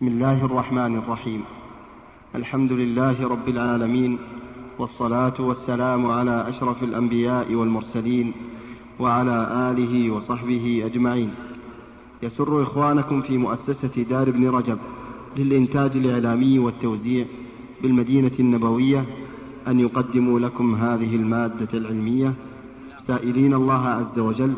بسم 0.00 0.08
الله 0.08 0.44
الرحمن 0.44 0.96
الرحيم. 0.96 1.42
الحمد 2.34 2.72
لله 2.72 3.28
رب 3.28 3.48
العالمين 3.48 4.18
والصلاة 4.78 5.40
والسلام 5.40 6.06
على 6.06 6.48
أشرف 6.48 6.82
الأنبياء 6.82 7.54
والمرسلين 7.54 8.32
وعلى 9.00 9.70
آله 9.70 10.10
وصحبه 10.10 10.82
أجمعين. 10.86 11.30
يسر 12.22 12.62
إخوانكم 12.62 13.22
في 13.22 13.38
مؤسسة 13.38 14.02
دار 14.10 14.28
ابن 14.28 14.48
رجب 14.48 14.78
للإنتاج 15.36 15.96
الإعلامي 15.96 16.58
والتوزيع 16.58 17.26
بالمدينة 17.82 18.32
النبوية 18.40 19.04
أن 19.68 19.80
يقدموا 19.80 20.40
لكم 20.40 20.74
هذه 20.74 21.16
المادة 21.16 21.68
العلمية. 21.74 22.34
سائلين 23.06 23.54
الله 23.54 23.88
عز 23.88 24.18
وجل 24.18 24.54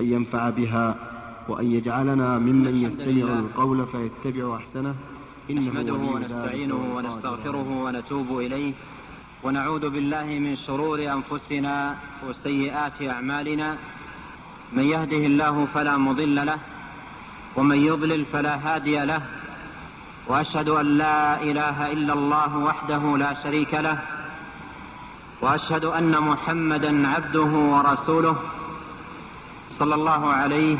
أن 0.00 0.06
ينفع 0.06 0.50
بها 0.50 1.07
وأن 1.48 1.72
يجعلنا 1.72 2.38
ممن 2.38 2.74
يستمع 2.84 3.38
القول 3.38 3.86
فيتبع 3.86 4.56
أحسنه. 4.56 4.94
نحمده 5.50 5.92
ونستعينه 5.92 6.80
ونستغفره 6.96 7.68
ونتوب 7.84 8.38
إليه. 8.38 8.72
ونعوذ 9.42 9.90
بالله 9.90 10.24
من 10.24 10.56
شرور 10.56 10.98
أنفسنا 11.16 11.96
وسيئات 12.28 13.02
أعمالنا. 13.02 13.76
من 14.72 14.82
يهده 14.82 15.22
الله 15.30 15.66
فلا 15.74 15.96
مضل 15.96 16.46
له 16.46 16.58
ومن 17.56 17.76
يضلل 17.76 18.24
فلا 18.24 18.54
هادي 18.56 18.98
له. 19.04 19.22
وأشهد 20.28 20.68
أن 20.68 20.86
لا 20.86 21.42
إله 21.42 21.92
إلا 21.92 22.12
الله 22.12 22.58
وحده 22.58 23.16
لا 23.16 23.34
شريك 23.42 23.74
له. 23.74 23.98
وأشهد 25.42 25.84
أن 25.84 26.20
محمدا 26.20 27.08
عبده 27.08 27.52
ورسوله. 27.72 28.36
صلى 29.68 29.94
الله 29.94 30.22
عليه 30.32 30.78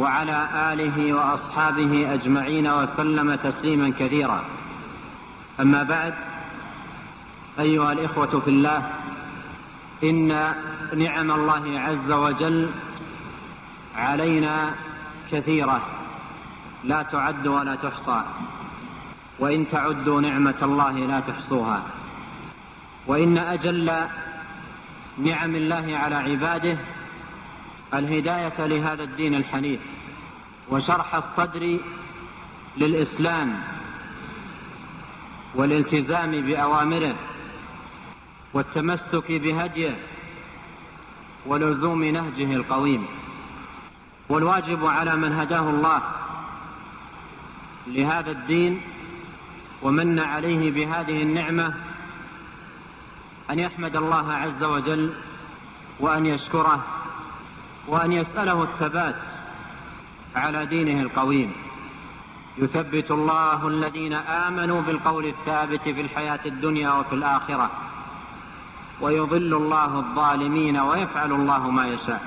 وعلى 0.00 0.48
آله 0.72 1.12
وأصحابه 1.12 2.14
أجمعين 2.14 2.66
وسلم 2.66 3.34
تسليما 3.34 3.92
كثيرا. 3.98 4.44
أما 5.60 5.82
بعد 5.82 6.14
أيها 7.58 7.92
الإخوة 7.92 8.40
في 8.40 8.50
الله 8.50 8.90
إن 10.04 10.28
نعم 10.96 11.30
الله 11.30 11.80
عز 11.80 12.12
وجل 12.12 12.70
علينا 13.96 14.74
كثيرة. 15.32 15.80
لا 16.84 17.02
تعد 17.02 17.46
ولا 17.46 17.74
تحصى. 17.74 18.22
وإن 19.38 19.68
تعدوا 19.68 20.20
نعمة 20.20 20.60
الله 20.62 20.92
لا 20.92 21.20
تحصوها. 21.20 21.82
وإن 23.06 23.38
أجل 23.38 23.92
نعم 25.18 25.56
الله 25.56 25.96
على 25.96 26.14
عباده 26.14 26.78
الهداية 27.94 28.66
لهذا 28.66 29.02
الدين 29.02 29.34
الحنيف 29.34 29.80
وشرح 30.70 31.14
الصدر 31.14 31.78
للإسلام 32.76 33.60
والالتزام 35.54 36.30
بأوامره 36.30 37.14
والتمسك 38.54 39.32
بهديه 39.32 39.96
ولزوم 41.46 42.04
نهجه 42.04 42.52
القويم. 42.52 43.06
والواجب 44.28 44.86
على 44.86 45.16
من 45.16 45.32
هداه 45.32 45.70
الله 45.70 46.02
لهذا 47.86 48.30
الدين 48.30 48.80
ومن 49.82 50.18
عليه 50.20 50.70
بهذه 50.70 51.22
النعمة 51.22 51.74
أن 53.50 53.58
يحمد 53.58 53.96
الله 53.96 54.32
عز 54.32 54.62
وجل 54.64 55.12
وأن 56.00 56.26
يشكره 56.26 56.84
وأن 57.90 58.12
يسأله 58.12 58.62
الثبات 58.62 59.16
على 60.36 60.66
دينه 60.66 61.02
القويم. 61.02 61.52
يثبت 62.58 63.10
الله 63.10 63.68
الذين 63.68 64.12
آمنوا 64.12 64.80
بالقول 64.80 65.26
الثابت 65.26 65.82
في 65.82 66.00
الحياة 66.00 66.40
الدنيا 66.46 66.90
وفي 66.92 67.14
الآخرة. 67.14 67.70
ويضل 69.00 69.54
الله 69.54 69.98
الظالمين 69.98 70.76
ويفعل 70.78 71.32
الله 71.32 71.70
ما 71.70 71.86
يشاء. 71.86 72.22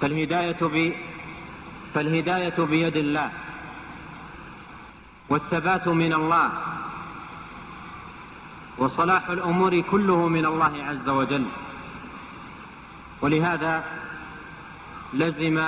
فالهداية 0.00 0.58
ب 0.62 0.92
فالهداية 1.94 2.64
بيد 2.64 2.96
الله. 2.96 3.30
والثبات 5.28 5.88
من 5.88 6.12
الله. 6.12 6.50
وصلاح 8.78 9.28
الأمور 9.28 9.80
كله 9.80 10.28
من 10.28 10.46
الله 10.46 10.84
عز 10.84 11.08
وجل. 11.08 11.46
ولهذا 13.22 13.84
لزم 15.14 15.64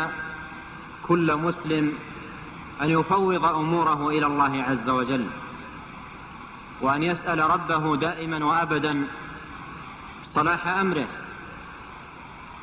كل 1.03 1.37
مسلم 1.37 1.93
أن 2.83 2.91
يفوض 2.91 3.45
أموره 3.45 4.09
إلى 4.09 4.27
الله 4.27 4.63
عز 4.63 4.89
وجل 4.89 5.27
وأن 6.81 7.03
يسأل 7.03 7.51
ربه 7.51 7.97
دائما 7.97 8.45
وابدا 8.45 9.07
صلاح 10.25 10.67
أمره 10.67 11.07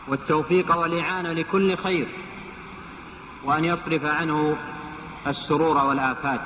والتوفيق 0.07 0.77
والإعانة 0.77 1.33
لكل 1.33 1.77
خير 1.77 2.07
وأن 3.43 3.65
يصرف 3.65 4.05
عنه 4.05 4.57
الشرور 5.27 5.77
والآفات. 5.77 6.41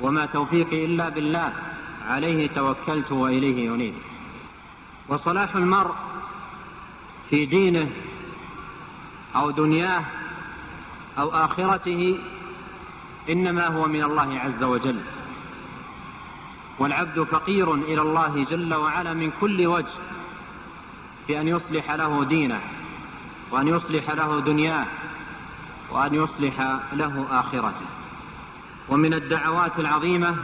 وما 0.00 0.26
توفيقي 0.26 0.84
إلا 0.84 1.08
بالله 1.08 1.52
عليه 2.08 2.48
توكلت 2.48 3.12
وإليه 3.12 3.66
ينيب. 3.70 3.94
وصلاح 5.08 5.56
المرء 5.56 5.94
في 7.34 7.46
دينه 7.46 7.90
أو 9.36 9.50
دنياه 9.50 10.04
أو 11.18 11.30
آخرته 11.30 12.18
إنما 13.30 13.66
هو 13.66 13.88
من 13.88 14.02
الله 14.04 14.38
عز 14.38 14.62
وجل. 14.64 15.00
والعبد 16.78 17.22
فقير 17.22 17.74
إلى 17.74 18.02
الله 18.02 18.44
جل 18.44 18.74
وعلا 18.74 19.14
من 19.14 19.30
كل 19.40 19.66
وجه 19.66 19.92
في 21.26 21.40
أن 21.40 21.48
يصلح 21.48 21.90
له 21.90 22.24
دينه 22.24 22.60
وأن 23.50 23.68
يصلح 23.68 24.10
له 24.10 24.40
دنياه 24.40 24.86
وأن 25.90 26.14
يصلح 26.14 26.60
له 26.92 27.26
آخرته. 27.30 27.86
ومن 28.88 29.14
الدعوات 29.14 29.78
العظيمة 29.78 30.36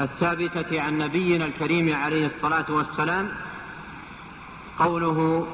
الثابتة 0.00 0.80
عن 0.80 0.98
نبينا 0.98 1.44
الكريم 1.44 1.96
عليه 1.96 2.26
الصلاة 2.26 2.66
والسلام 2.68 3.30
قوله 4.80 5.46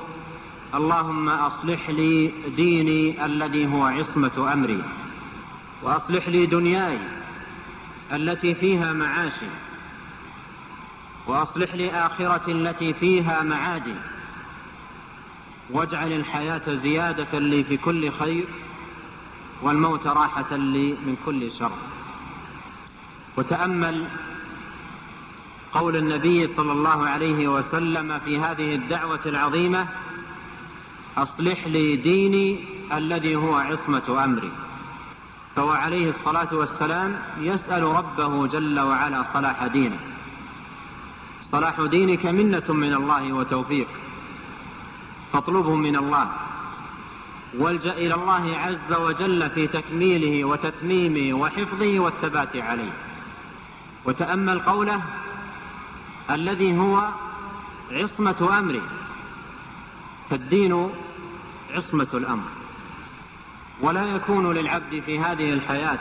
اللهم 0.74 1.28
أصلح 1.28 1.90
لي 1.90 2.32
ديني 2.56 3.24
الذي 3.26 3.66
هو 3.66 3.84
عصمة 3.84 4.52
أمري 4.52 4.82
وأصلح 5.82 6.28
لي 6.28 6.46
دنياي 6.46 6.98
التي 8.12 8.54
فيها 8.54 8.92
معاشي 8.92 9.46
وأصلح 11.26 11.74
لي 11.74 11.90
آخرتي 11.90 12.52
التي 12.52 12.92
فيها 12.92 13.42
معادي 13.42 13.94
واجعل 15.70 16.12
الحياة 16.12 16.74
زيادة 16.74 17.38
لي 17.38 17.64
في 17.64 17.76
كل 17.76 18.10
خير 18.12 18.46
والموت 19.62 20.06
راحة 20.06 20.56
لي 20.56 20.92
من 21.06 21.16
كل 21.26 21.50
شر. 21.52 21.72
وتأمل 23.36 24.06
قول 25.76 25.96
النبي 25.96 26.48
صلى 26.48 26.72
الله 26.72 27.08
عليه 27.08 27.48
وسلم 27.48 28.18
في 28.18 28.38
هذه 28.38 28.74
الدعوة 28.74 29.20
العظيمة 29.26 29.88
أصلح 31.16 31.66
لي 31.66 31.96
ديني 31.96 32.64
الذي 32.92 33.36
هو 33.36 33.54
عصمة 33.54 34.24
أمري. 34.24 34.50
فهو 35.56 35.70
عليه 35.70 36.08
الصلاة 36.08 36.54
والسلام 36.54 37.18
يسأل 37.40 37.82
ربه 37.82 38.46
جل 38.46 38.80
وعلا 38.80 39.24
صلاح 39.32 39.66
دينه. 39.66 39.98
صلاح 41.44 41.80
دينك 41.80 42.26
منة 42.26 42.68
من 42.68 42.94
الله 42.94 43.32
وتوفيق 43.32 43.88
فاطلبه 45.32 45.74
من 45.74 45.96
الله. 45.96 46.28
والجأ 47.58 47.92
إلى 47.92 48.14
الله 48.14 48.56
عز 48.58 48.92
وجل 48.92 49.50
في 49.50 49.66
تكميله 49.66 50.44
وتتميمه 50.44 51.38
وحفظه 51.38 52.00
والثبات 52.00 52.56
عليه. 52.56 52.92
وتأمل 54.04 54.60
قوله 54.60 55.02
الذي 56.30 56.78
هو 56.78 57.08
عصمة 57.90 58.58
أمره 58.58 58.82
فالدين 60.30 60.90
عصمة 61.74 62.08
الأمر. 62.14 62.48
ولا 63.80 64.04
يكون 64.04 64.52
للعبد 64.52 65.02
في 65.06 65.18
هذه 65.20 65.52
الحياة 65.52 65.98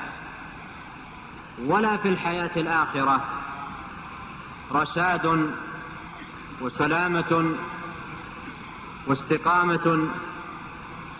ولا 1.66 1.98
في 1.98 2.10
الحياة 2.10 2.52
الآخرة 2.56 3.22
رشاد 4.72 5.50
وسلامة 6.62 7.56
واستقامة 9.08 10.08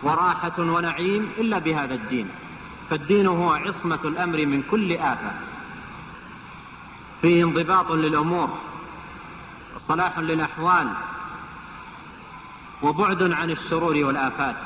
وراحة 0.02 0.58
ونعيم 0.58 1.30
إلا 1.38 1.58
بهذا 1.58 1.94
الدين. 1.94 2.28
فالدين 2.90 3.26
هو 3.26 3.50
عصمة 3.50 4.00
الأمر 4.04 4.46
من 4.46 4.62
كل 4.62 4.92
آفة. 4.92 5.32
فيه 7.22 7.44
انضباط 7.44 7.92
للأمور. 7.92 8.58
صلاح 9.88 10.18
للأحوال 10.18 10.88
وبعد 12.82 13.22
عن 13.22 13.50
الشرور 13.50 14.04
والآفات. 14.04 14.56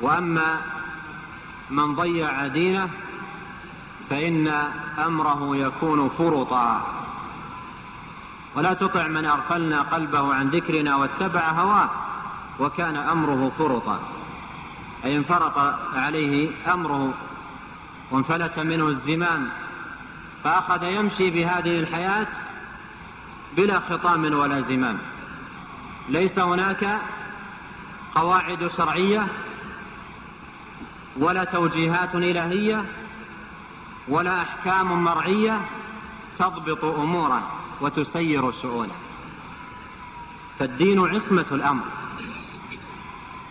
وأما 0.00 0.60
من 1.70 1.94
ضيع 1.94 2.46
دينه 2.46 2.90
فإن 4.10 4.48
أمره 5.06 5.56
يكون 5.56 6.08
فرطا. 6.08 6.86
ولا 8.54 8.74
تطع 8.74 9.08
من 9.08 9.24
أغفلنا 9.24 9.82
قلبه 9.82 10.34
عن 10.34 10.48
ذكرنا 10.48 10.96
واتبع 10.96 11.50
هواه 11.50 11.90
وكان 12.60 12.96
أمره 12.96 13.52
فرطا. 13.58 13.98
أي 15.04 15.16
انفرط 15.16 15.58
عليه 15.94 16.50
أمره 16.72 17.14
وانفلت 18.10 18.58
منه 18.58 18.88
الزمام 18.88 19.48
فأخذ 20.44 20.82
يمشي 20.82 21.30
بهذه 21.30 21.78
الحياة 21.78 22.26
بلا 23.56 23.80
خطام 23.80 24.34
ولا 24.34 24.60
زمام. 24.60 24.98
ليس 26.08 26.38
هناك 26.38 27.00
قواعد 28.14 28.66
شرعية 28.76 29.26
ولا 31.16 31.44
توجيهات 31.44 32.14
إلهية 32.14 32.84
ولا 34.08 34.42
أحكام 34.42 35.04
مرعية 35.04 35.60
تضبط 36.38 36.84
أموره 36.84 37.42
وتسير 37.80 38.52
شؤونه 38.52 38.94
فالدين 40.58 41.00
عصمة 41.00 41.46
الأمر. 41.52 41.84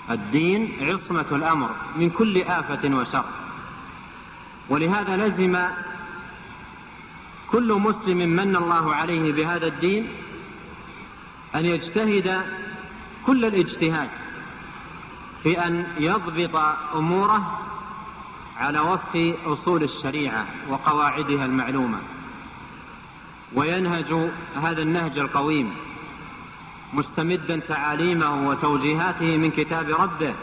الدين 0.09 0.77
عصمة 0.81 1.25
الأمر 1.31 1.69
من 1.95 2.09
كل 2.09 2.41
آفة 2.41 2.95
وشر. 2.95 3.25
ولهذا 4.69 5.17
لزم 5.17 5.67
كل 7.53 7.73
مسلم 7.73 8.17
من 8.17 8.55
الله 8.55 8.95
عليه 8.95 9.33
بهذا 9.33 9.67
الدين 9.67 10.07
أن 11.55 11.65
يجتهد 11.65 12.41
كل 13.25 13.45
الاجتهاد 13.45 14.09
في 15.43 15.67
أن 15.67 15.85
يضبط 15.97 16.55
أموره 16.95 17.59
على 18.57 18.79
وفق 18.79 19.35
أصول 19.45 19.83
الشريعة 19.83 20.45
وقواعدها 20.69 21.45
المعلومة 21.45 21.97
وينهج 23.55 24.29
هذا 24.55 24.81
النهج 24.81 25.17
القويم 25.17 25.73
مستمدا 26.93 27.59
تعاليمه 27.59 28.47
وتوجيهاته 28.49 29.37
من 29.37 29.51
كتاب 29.51 29.89
ربه 29.89 30.33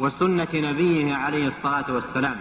وسنة 0.00 0.48
نبيه 0.54 1.14
عليه 1.14 1.46
الصلاة 1.48 1.92
والسلام. 1.92 2.36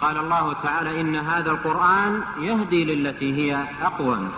قال 0.00 0.16
الله 0.18 0.52
تعالى 0.52 1.00
إن 1.00 1.16
هذا 1.16 1.50
القرآن 1.50 2.22
يهدي 2.40 2.84
للتي 2.84 3.34
هي 3.34 3.68
أقوم. 3.82 4.30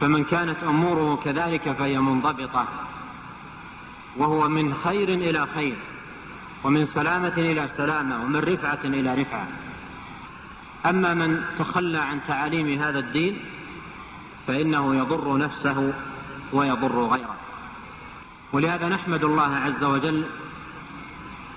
فمن 0.00 0.24
كانت 0.24 0.62
أموره 0.62 1.16
كذلك 1.16 1.72
فهي 1.72 1.98
منضبطة. 1.98 2.68
وهو 4.16 4.48
من 4.48 4.74
خير 4.74 5.08
إلى 5.08 5.46
خير 5.54 5.76
ومن 6.64 6.86
سلامة 6.86 7.34
إلى 7.38 7.68
سلامة 7.68 8.22
ومن 8.22 8.36
رفعة 8.36 8.78
إلى 8.84 9.14
رفعة. 9.14 9.46
أما 10.86 11.14
من 11.14 11.44
تخلى 11.58 11.98
عن 11.98 12.20
تعاليم 12.26 12.82
هذا 12.82 12.98
الدين 12.98 13.40
فإنه 14.46 14.96
يضر 14.96 15.36
نفسه 15.36 15.92
ويضر 16.52 17.04
غيره. 17.06 17.36
ولهذا 18.52 18.88
نحمد 18.88 19.24
الله 19.24 19.56
عز 19.56 19.84
وجل 19.84 20.24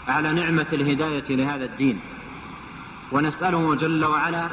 على 0.08 0.34
نعمة 0.34 0.68
الهداية 0.74 1.36
لهذا 1.36 1.66
الدين. 1.66 2.00
ونسأله 3.12 3.76
جل 3.76 4.06
وعلا 4.06 4.50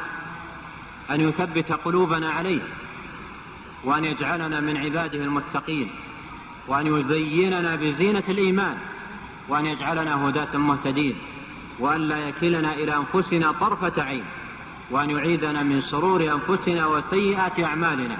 أن 1.11 1.21
يثبت 1.21 1.71
قلوبنا 1.71 2.29
عليه 2.31 2.61
وأن 3.83 4.05
يجعلنا 4.05 4.59
من 4.59 4.77
عباده 4.77 5.19
المتقين 5.19 5.89
وأن 6.67 6.87
يزيننا 6.87 7.75
بزينة 7.75 8.23
الإيمان 8.29 8.77
وأن 9.49 9.65
يجعلنا 9.65 10.29
هداة 10.29 10.57
مهتدين 10.57 11.15
وأن 11.79 12.01
لا 12.01 12.17
يكلنا 12.17 12.73
إلى 12.73 12.95
أنفسنا 12.95 13.51
طرفة 13.51 14.03
عين 14.03 14.23
وأن 14.91 15.09
يعيذنا 15.09 15.63
من 15.63 15.81
شرور 15.81 16.31
أنفسنا 16.33 16.85
وسيئات 16.85 17.59
أعمالنا 17.59 18.17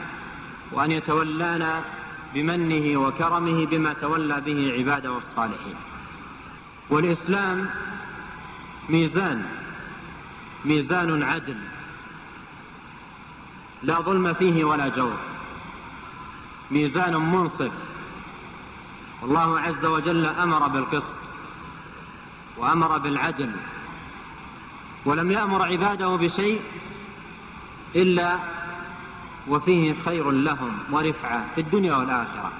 وأن 0.72 0.92
يتولانا 0.92 1.84
بمنه 2.34 3.00
وكرمه 3.00 3.66
بما 3.66 3.94
تولى 3.94 4.42
به 4.42 4.74
عباده 4.78 5.18
الصالحين 5.18 5.76
والإسلام 6.90 7.70
ميزان 8.90 9.46
ميزان 10.66 11.24
عدل. 11.24 11.58
لا 13.84 14.02
ظلم 14.02 14.34
فيه 14.34 14.64
ولا 14.64 14.88
جور. 14.88 15.18
ميزان 16.72 17.16
منصف. 17.16 17.72
والله 19.22 19.60
عز 19.60 19.86
وجل 19.86 20.26
أمر 20.26 20.68
بالقسط 20.68 21.16
وأمر 22.58 22.98
بالعدل. 22.98 23.52
ولم 25.06 25.32
يأمر 25.32 25.64
عباده 25.64 26.16
بشيء 26.16 26.62
إلا 27.96 28.40
وفيه 29.48 29.94
خير 29.94 30.32
لهم 30.32 30.80
ورفعة 30.92 31.46
في 31.56 31.62
الدنيا 31.62 31.96
والآخرة. 31.96 32.52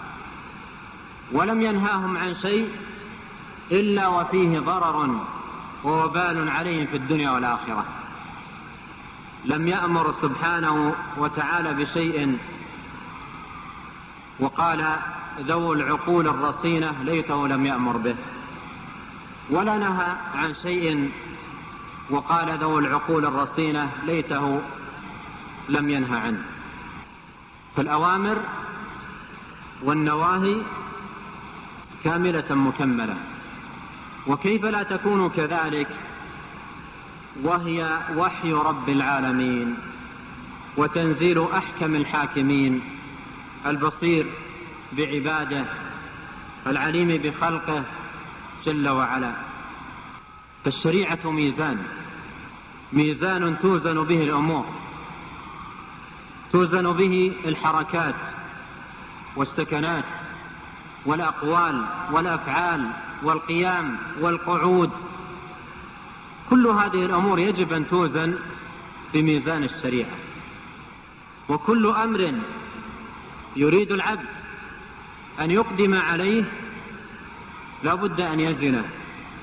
ولم 1.32 1.62
ينهاهم 1.62 2.18
عن 2.18 2.36
شيء 2.36 2.70
إلا 3.72 4.08
وفيه 4.08 4.60
ضرر 4.60 5.06
ووبال 5.84 6.50
عليهم 6.50 6.86
في 6.86 6.98
الدنيا 6.98 7.32
والآخرة. 7.32 7.86
لم 9.46 9.68
يأمر 9.68 10.12
سبحانه 10.12 10.96
وتعالى 11.18 11.74
بشيء 11.74 12.38
وقال 14.40 14.96
ذو 15.40 15.74
العقول 15.74 16.28
الرصينة 16.28 17.04
ليته 17.04 17.48
لم 17.48 17.66
يأمر 17.66 17.98
به. 17.98 18.16
ولا 19.50 19.78
نهى 19.78 20.16
عن 20.36 20.54
شيء 20.54 21.12
وقال 22.10 22.58
ذو 22.58 22.80
العقول 22.80 23.26
الرصينة 23.26 23.92
ليته 24.04 24.62
لم 25.70 25.90
ينهى 25.90 26.20
عنه. 26.20 26.42
فالأوامر 27.76 28.38
والنواهي 29.84 30.62
كاملة 32.04 32.56
مكملة. 32.56 33.18
وكيف 34.28 34.66
لا 34.66 34.84
تكون 34.84 35.30
كذلك؟ 35.30 35.88
وهي 37.44 38.00
وحي 38.16 38.54
رب 38.54 38.90
العالمين 38.90 39.78
وتنزيل 40.78 41.52
أحكم 41.52 41.96
الحاكمين 41.96 42.82
البصير 43.66 44.34
بعباده 44.98 45.66
العليم 46.68 47.08
بخلقه 47.22 47.84
جل 48.66 48.90
وعلا. 48.90 49.34
فالشريعة 50.64 51.32
ميزان 51.32 51.84
ميزان 52.94 53.60
توزن 53.60 54.04
به 54.04 54.22
الأمور 54.22 54.66
توزن 56.52 56.94
به 56.94 57.34
الحركات 57.46 58.16
والسكنات 59.36 60.06
والأقوال 61.06 61.86
والأفعال 62.12 62.92
والقيام 63.24 63.98
والقعود. 64.22 64.92
كل 66.50 66.68
هذه 66.68 67.06
الأمور 67.06 67.40
يجب 67.40 67.74
أن 67.74 67.88
توزن 67.88 68.38
بميزان 69.14 69.64
الشريعة. 69.64 70.16
وكل 71.50 71.88
أمر 71.88 72.34
يريد 73.56 73.92
العبد 73.92 74.30
أن 75.40 75.52
يقدم 75.52 75.94
عليه 75.94 76.44
لا 77.84 77.96
بد 77.96 78.22
أن 78.22 78.40
يزن 78.40 78.84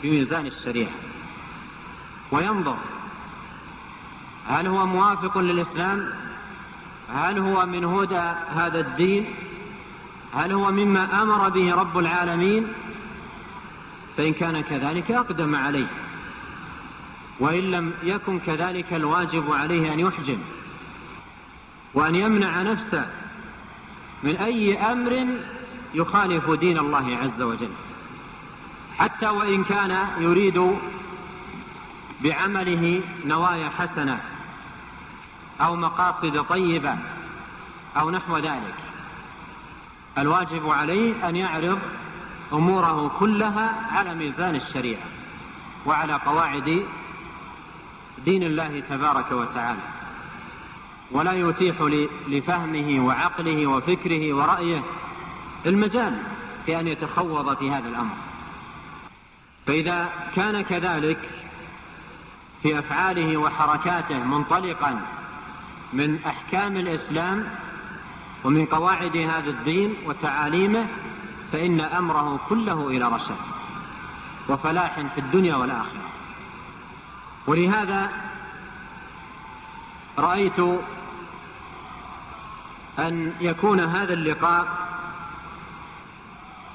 بميزان 0.03 0.47
الشريعة. 0.47 0.93
وينظر 2.33 2.77
هل 4.47 4.67
هو 4.67 4.87
موافق 4.87 5.39
للإسلام؟ 5.39 6.11
هل 7.09 7.39
هو 7.39 7.67
من 7.67 7.85
هدى 7.85 8.33
هذا 8.55 8.81
الدين؟ 8.81 9.27
هل 10.35 10.53
هو 10.53 10.73
مما 10.73 11.23
أمر 11.23 11.49
به 11.49 11.75
رب 11.75 11.99
العالمين؟ 11.99 12.67
فإن 14.17 14.33
كان 14.33 14.61
كذلك 14.61 15.11
اقدم 15.11 15.55
عليه 15.55 15.87
وإن 17.41 17.71
لم 17.71 17.93
يكن 18.03 18.39
كذلك 18.39 18.93
الواجب 18.93 19.53
عليه 19.53 19.93
أن 19.93 20.01
يحجم 20.01 20.39
وأن 21.95 22.15
يمنع 22.15 22.63
نفسه 22.63 23.07
من 24.23 24.37
أي 24.37 24.79
أمر 24.79 25.27
يخالف 25.95 26.51
دين 26.51 26.79
الله 26.79 27.17
عز 27.17 27.43
وجل. 27.43 27.71
حتى 28.99 29.29
وإن 29.29 29.65
كان 29.65 30.09
يريد 30.19 30.77
بعمله 32.21 33.03
نوايا 33.25 33.69
حسنة 33.69 34.21
أو 35.61 35.77
مقاصد 35.77 36.43
طيبة 36.43 36.99
أو 37.97 38.11
نحو 38.11 38.37
ذلك. 38.37 38.79
الواجب 40.19 40.69
عليه 40.69 41.29
أن 41.29 41.37
يعرض 41.37 41.79
أموره 42.53 43.09
كلها 43.19 43.89
على 43.93 44.15
ميزان 44.15 44.57
الشريعة 44.57 45.07
وعلى 45.87 46.15
قواعد 46.15 46.87
دين 48.25 48.43
الله 48.43 48.81
تبارك 48.81 49.33
وتعالى. 49.33 49.81
ولا 51.13 51.33
يتيح 51.33 51.81
لفهمه 52.29 53.07
وعقله 53.07 53.67
وفكره 53.67 54.35
ورأيه 54.35 54.83
المجال 55.67 56.19
في 56.67 56.81
أن 56.81 56.87
يتخوض 56.87 57.57
في 57.57 57.71
هذا 57.71 57.89
الأمر. 57.89 58.15
فإذا 59.67 60.09
كان 60.35 60.61
كذلك 60.61 61.31
في 62.63 62.79
أفعاله 62.79 63.37
وحركاته 63.37 64.19
منطلقا 64.19 65.01
من 65.93 66.19
أحكام 66.27 66.77
الإسلام 66.77 67.45
ومن 68.45 68.67
قواعد 68.67 69.17
هذا 69.17 69.51
الدين 69.51 69.95
وتعاليمه 70.07 70.87
فإن 71.55 71.81
أمره 71.81 72.41
كله 72.49 72.89
إلى 72.89 73.09
رشد 73.09 73.37
وفلاح 74.49 75.01
في 75.01 75.19
الدنيا 75.21 75.57
والآخرة. 75.57 76.03
ولهذا 77.47 78.11
رأيت 80.19 80.61
أن 82.99 83.33
يكون 83.41 83.81
هذا 83.81 84.15
اللقاء 84.15 84.67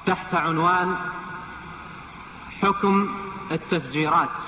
تحت 0.06 0.34
عنوان 0.34 0.96
حكم 2.62 3.14
التفجيرات 3.52 4.38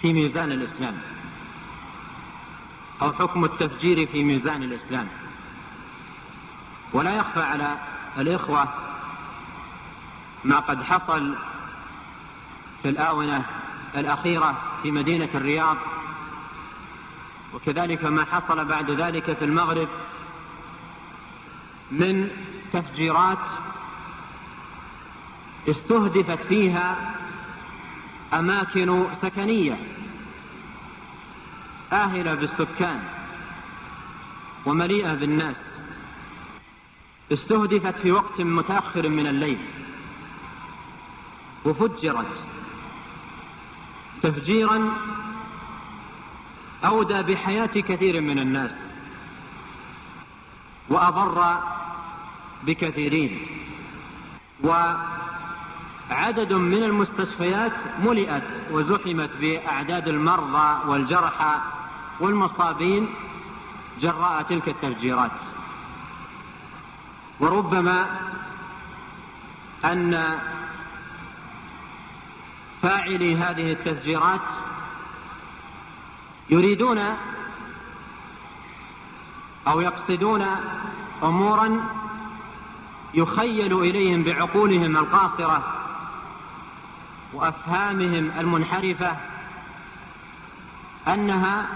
في 0.00 0.12
ميزان 0.12 0.52
الإسلام. 0.52 0.98
أو 3.02 3.12
حكم 3.12 3.44
التفجير 3.44 4.06
في 4.06 4.24
ميزان 4.24 4.62
الإسلام. 4.62 5.08
ولا 6.92 7.16
يخفى 7.16 7.42
على 7.42 7.91
الإخوة 8.18 8.68
ما 10.44 10.60
قد 10.60 10.82
حصل 10.82 11.34
في 12.82 12.88
الآونة 12.88 13.44
الأخيرة 13.96 14.58
في 14.82 14.90
مدينة 14.90 15.28
الرياض 15.34 15.76
وكذلك 17.54 18.04
ما 18.04 18.24
حصل 18.24 18.64
بعد 18.64 18.90
ذلك 18.90 19.32
في 19.32 19.44
المغرب 19.44 19.88
من 21.90 22.30
تفجيرات 22.72 23.46
استهدفت 25.68 26.44
فيها 26.44 27.14
أماكن 28.34 29.06
سكنية 29.22 29.78
آهلة 31.92 32.34
بالسكان 32.34 33.00
ومليئة 34.66 35.14
بالناس. 35.14 35.71
استهدفت 37.32 37.98
في 37.98 38.12
وقت 38.12 38.40
متأخر 38.40 39.08
من 39.08 39.26
الليل 39.26 39.58
وفجرت 41.64 42.46
تفجيرا 44.22 44.92
أودى 46.84 47.22
بحياة 47.22 47.66
كثير 47.66 48.20
من 48.20 48.38
الناس 48.38 48.92
وأضر 50.88 51.58
بكثيرين 52.62 53.46
وعدد 54.64 56.52
من 56.52 56.82
المستشفيات 56.82 57.72
ملئت 58.00 58.42
وزحمت 58.70 59.30
بأعداد 59.40 60.08
المرضى 60.08 60.90
والجرحى 60.90 61.60
والمصابين 62.20 63.08
جراء 64.00 64.42
تلك 64.42 64.68
التفجيرات. 64.68 65.40
وربما 67.42 68.06
أن 69.84 70.38
فاعلي 72.82 73.36
هذه 73.36 73.72
التفجيرات 73.72 74.40
يريدون 76.50 76.98
أو 79.66 79.80
يقصدون 79.80 80.46
أمورا 81.22 81.84
يخيل 83.14 83.78
إليهم 83.78 84.22
بعقولهم 84.24 84.96
القاصرة 84.96 85.62
وأفهامهم 87.32 88.30
المنحرفة 88.38 89.16
أنها 91.08 91.66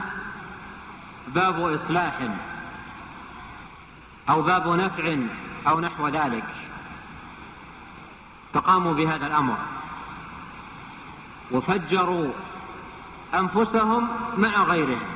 باب 1.28 1.60
إصلاح 1.60 2.28
أو 4.28 4.42
باب 4.42 4.68
نفع 4.68 5.16
أو 5.68 5.80
نحو 5.80 6.08
ذلك. 6.08 6.54
فقاموا 8.52 8.94
بهذا 8.94 9.26
الأمر. 9.26 9.56
وفجروا 11.52 12.32
أنفسهم 13.34 14.08
مع 14.36 14.62
غيرهم. 14.62 15.08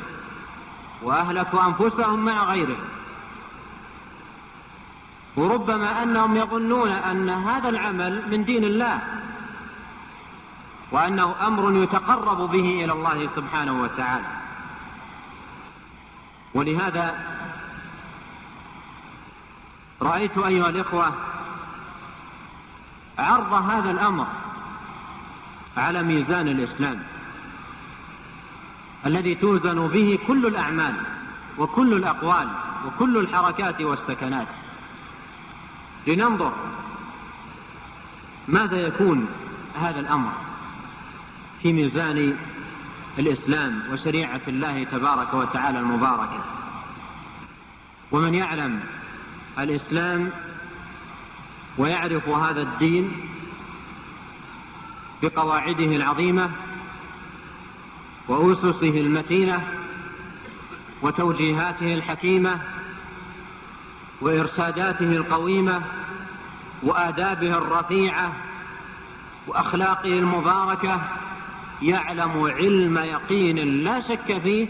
وأهلكوا 1.02 1.66
أنفسهم 1.66 2.25
مع 2.25 2.45
غيرهم. 2.45 2.88
وربما 5.37 6.02
أنهم 6.02 6.37
يظنون 6.37 6.90
أن 6.90 7.28
هذا 7.28 7.69
العمل 7.69 8.30
من 8.30 8.45
دين 8.45 8.64
الله. 8.64 9.00
وأنه 10.92 11.47
أمر 11.47 11.83
يتقرب 11.83 12.50
به 12.50 12.85
إلى 12.85 12.92
الله 12.92 13.26
سبحانه 13.26 13.83
وتعالى. 13.83 14.26
ولهذا 16.54 17.30
رأيت 20.02 20.38
أيها 20.38 20.69
الإخوة 20.69 21.12
عرض 23.19 23.52
هذا 23.52 23.90
الأمر 23.90 24.26
على 25.76 26.02
ميزان 26.02 26.49
الإسلام 26.49 27.02
الذي 29.07 29.35
توزن 29.35 29.88
به 29.88 30.19
كل 30.26 30.47
الأعمال 30.47 30.95
وكل 31.59 31.92
الأقوال 31.92 32.49
وكل 32.87 33.16
الحركات 33.16 33.80
والسكنات. 33.80 34.49
لننظر 36.07 36.52
ماذا 38.49 38.76
يكون 38.76 39.28
هذا 39.80 40.00
الأمر 40.00 40.33
في 41.62 41.73
ميزان 41.73 42.37
الإسلام 43.19 43.83
وشريعة 43.92 44.40
الله 44.49 44.85
تبارك 44.85 45.35
وتعالى 45.35 45.78
المباركة. 45.78 46.45
ومن 48.12 48.35
يعلم 48.35 48.80
الإسلام 49.59 50.30
ويعرف 51.78 52.28
هذا 52.28 52.62
الدين 52.62 53.12
بقواعده 55.23 55.85
العظيمة 55.97 56.50
وأسسه 58.28 59.00
المتينة 59.00 59.62
وتوجيهاته 61.02 61.95
الحكيمة 61.95 62.61
وإرشاداته 64.21 65.16
القويمة 65.16 65.83
وآدابه 66.83 67.59
الرفيعة 67.59 68.33
وأخلاقه 69.47 70.09
المباركة 70.19 71.00
يعلم 71.83 72.42
علم 72.42 72.99
يقين 72.99 73.59
لا 73.85 74.00
شك 74.00 74.38
فيه 74.42 74.69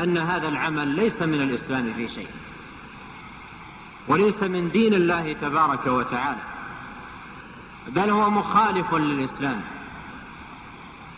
أن 0.00 0.18
هذا 0.18 0.48
العمل 0.48 0.88
ليس 0.88 1.22
من 1.22 1.40
الإسلام 1.40 1.92
في 1.92 2.08
شيء. 2.08 2.28
وليس 4.08 4.42
من 4.42 4.70
دين 4.70 4.94
الله 4.94 5.32
تبارك 5.32 5.86
وتعالى 5.86 6.40
بل 7.88 8.10
هو 8.10 8.30
مخالف 8.30 8.94
للإسلام 8.94 9.60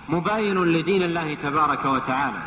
مباين 0.09 0.65
لدين 0.65 1.03
الله 1.03 1.35
تبارك 1.35 1.85
وتعالى. 1.85 2.43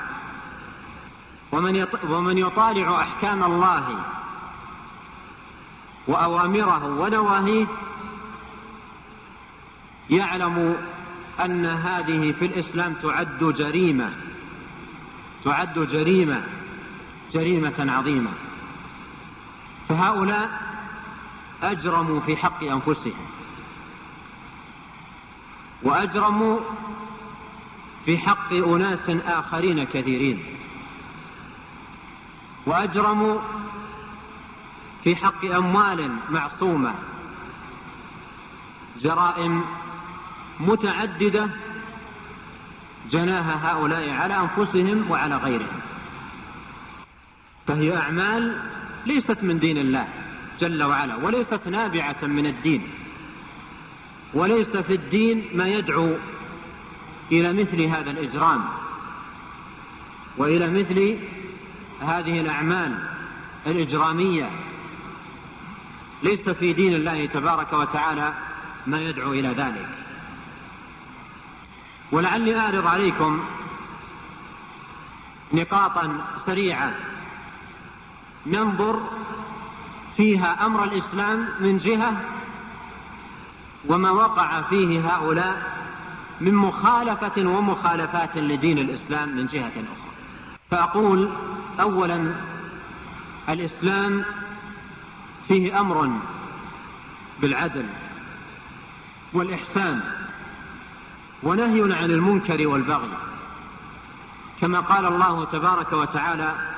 ومن 1.52 1.88
ومن 2.10 2.38
يطالع 2.38 3.02
أحكام 3.02 3.44
الله 3.44 4.06
وأوامره 6.08 6.86
ونواهيه 6.86 7.68
يعلم 10.10 10.78
أن 11.46 11.66
هذه 11.66 12.32
في 12.32 12.46
الإسلام 12.46 12.94
تعد 12.94 13.44
جريمة 13.44 14.14
تعد 15.44 15.80
جريمة 15.80 16.44
جريمة 17.34 17.92
عظيمة. 17.92 18.32
فهؤلاء 19.90 20.50
أجرموا 21.64 22.20
في 22.20 22.38
حق 22.38 22.64
أنفسهم. 22.64 23.26
وأجرموا 25.84 26.60
في 28.06 28.18
حق 28.18 28.54
أناس 28.54 29.10
آخرين 29.10 29.84
كثيرين. 29.84 30.44
وأجرموا 32.66 33.40
في 35.04 35.16
حق 35.16 35.46
أموال 35.46 36.16
معصومة. 36.30 36.94
جرائم 39.02 39.64
متعددة 40.60 41.50
جناها 43.12 43.72
هؤلاء 43.72 44.10
على 44.10 44.40
أنفسهم 44.40 45.12
وعلى 45.12 45.38
غيرهم. 45.38 45.80
فهي 47.68 47.98
أعمال 47.98 48.75
ليست 49.06 49.44
من 49.44 49.60
دين 49.60 49.78
الله 49.78 50.08
جل 50.60 50.84
وعلا 50.84 51.16
وليست 51.16 51.68
نابعة 51.68 52.24
من 52.24 52.46
الدين. 52.46 52.88
وليس 54.34 54.78
في 54.78 54.94
الدين 54.94 55.50
ما 55.54 55.68
يدعو 55.68 56.18
إلى 57.32 57.54
مثل 57.54 57.82
هذا 57.82 58.12
الإجرام 58.12 58.66
وإلى 60.38 60.70
مثل 60.70 61.18
هذه 62.02 62.42
الأعمال 62.42 63.00
الإجرامية. 63.68 64.50
ليس 66.24 66.50
في 66.50 66.74
دين 66.74 66.94
الله 66.94 67.26
تبارك 67.26 67.74
وتعالى 67.74 68.34
ما 68.88 69.02
يدعو 69.02 69.34
إلى 69.34 69.48
ذلك. 69.48 69.90
ولعلي 72.12 72.60
أعرض 72.60 72.88
عليكم 72.88 73.46
نقاطا 75.54 76.26
سريعة. 76.46 76.94
ننظر 78.46 79.00
فيها 80.18 80.66
أمر 80.66 80.84
الإسلام 80.84 81.48
من 81.60 81.78
جهة 81.78 82.22
وما 83.88 84.12
وقع 84.12 84.62
فيه 84.62 85.10
هؤلاء 85.10 85.76
من 86.42 86.56
مخالفة 86.56 87.50
ومخالفات 87.50 88.38
لدين 88.38 88.78
الإسلام 88.78 89.38
من 89.38 89.48
جهة 89.48 89.70
أخرى. 89.70 90.12
فأقول 90.72 91.30
أولا 91.82 92.34
الإسلام 93.50 94.26
فيه 95.48 95.80
أمر 95.80 96.12
بالعدل 97.42 97.86
والإحسان 99.34 100.02
ونهي 101.44 101.82
عن 101.94 102.12
المنكر 102.12 102.68
والبغي. 102.68 103.18
كما 104.62 104.80
قال 104.80 105.06
الله 105.06 105.46
تبارك 105.46 105.94
وتعالى 105.94 106.75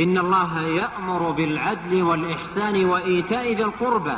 إن 0.00 0.18
الله 0.18 0.60
يأمر 0.60 1.30
بالعدل 1.30 2.02
والإحسان 2.02 2.84
وإيتاء 2.84 3.54
ذي 3.54 3.62
القربى 3.62 4.16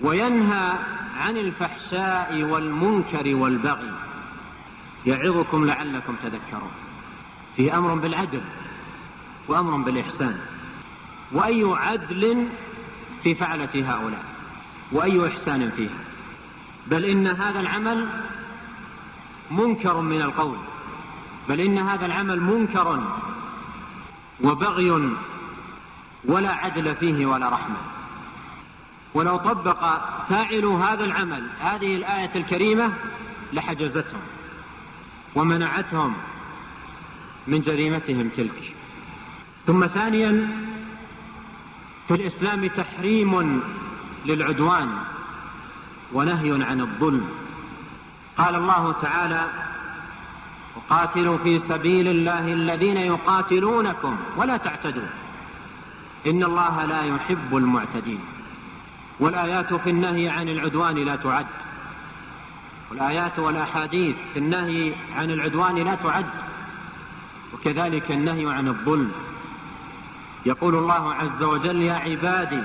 وينهى 0.00 0.78
عن 1.20 1.36
الفحشاء 1.36 2.42
والمنكر 2.42 3.36
والبغي. 3.36 3.92
يعظكم 5.06 5.66
لعلكم 5.66 6.16
تذكرون. 6.22 6.70
في 7.56 7.74
أمر 7.74 7.94
بالعدل 7.94 8.40
وأمر 9.48 9.76
بالإحسان. 9.76 10.38
وأي 11.32 11.64
عدل 11.64 12.48
في 13.22 13.34
فعلة 13.34 13.74
هؤلاء؟ 13.74 14.24
وأي 14.92 15.28
إحسان 15.28 15.70
فيها؟ 15.70 15.98
بل 16.86 17.04
إن 17.04 17.26
هذا 17.26 17.60
العمل 17.60 18.08
منكر 19.50 20.00
من 20.00 20.22
القول. 20.22 20.58
بل 21.48 21.60
إن 21.60 21.78
هذا 21.78 22.06
العمل 22.06 22.40
منكر 22.40 23.02
وبغي 24.42 25.10
ولا 26.24 26.52
عدل 26.52 26.94
فيه 26.96 27.26
ولا 27.26 27.48
رحمة. 27.48 27.76
ولو 29.14 29.36
طبق 29.36 29.80
فاعلوا 30.28 30.84
هذا 30.84 31.04
العمل 31.04 31.46
هذه 31.60 31.96
الآية 31.96 32.30
الكريمة 32.34 32.92
لحجزتهم 33.52 34.20
ومنعتهم 35.34 36.14
من 37.46 37.60
جريمتهم 37.60 38.28
تلك. 38.28 38.74
ثم 39.66 39.86
ثانيا 39.86 40.48
في 42.08 42.14
الإسلام 42.14 42.66
تحريم 42.66 43.62
للعدوان 44.26 44.88
ونهي 46.12 46.64
عن 46.64 46.80
الظلم. 46.80 47.28
قال 48.38 48.54
الله 48.54 48.92
تعالى 48.92 49.69
وقاتلوا 50.76 51.38
في 51.38 51.58
سبيل 51.58 52.08
الله 52.08 52.52
الذين 52.52 52.96
يقاتلونكم 52.96 54.16
ولا 54.36 54.56
تعتدوا. 54.56 55.08
إن 56.26 56.44
الله 56.44 56.84
لا 56.84 57.02
يحب 57.02 57.56
المعتدين. 57.56 58.20
والآيات 59.20 59.74
في 59.74 59.90
النهي 59.90 60.28
عن 60.28 60.48
العدوان 60.48 60.94
لا 60.94 61.16
تعد. 61.16 61.46
والآيات 62.90 63.38
والأحاديث 63.38 64.16
في 64.32 64.38
النهي 64.38 64.94
عن 65.16 65.30
العدوان 65.30 65.74
لا 65.74 65.94
تعد. 65.94 66.26
وكذلك 67.54 68.10
النهي 68.10 68.52
عن 68.52 68.68
الظلم. 68.68 69.12
يقول 70.46 70.74
الله 70.74 71.14
عز 71.14 71.42
وجل 71.42 71.82
يا 71.82 71.94
عبادي 71.94 72.62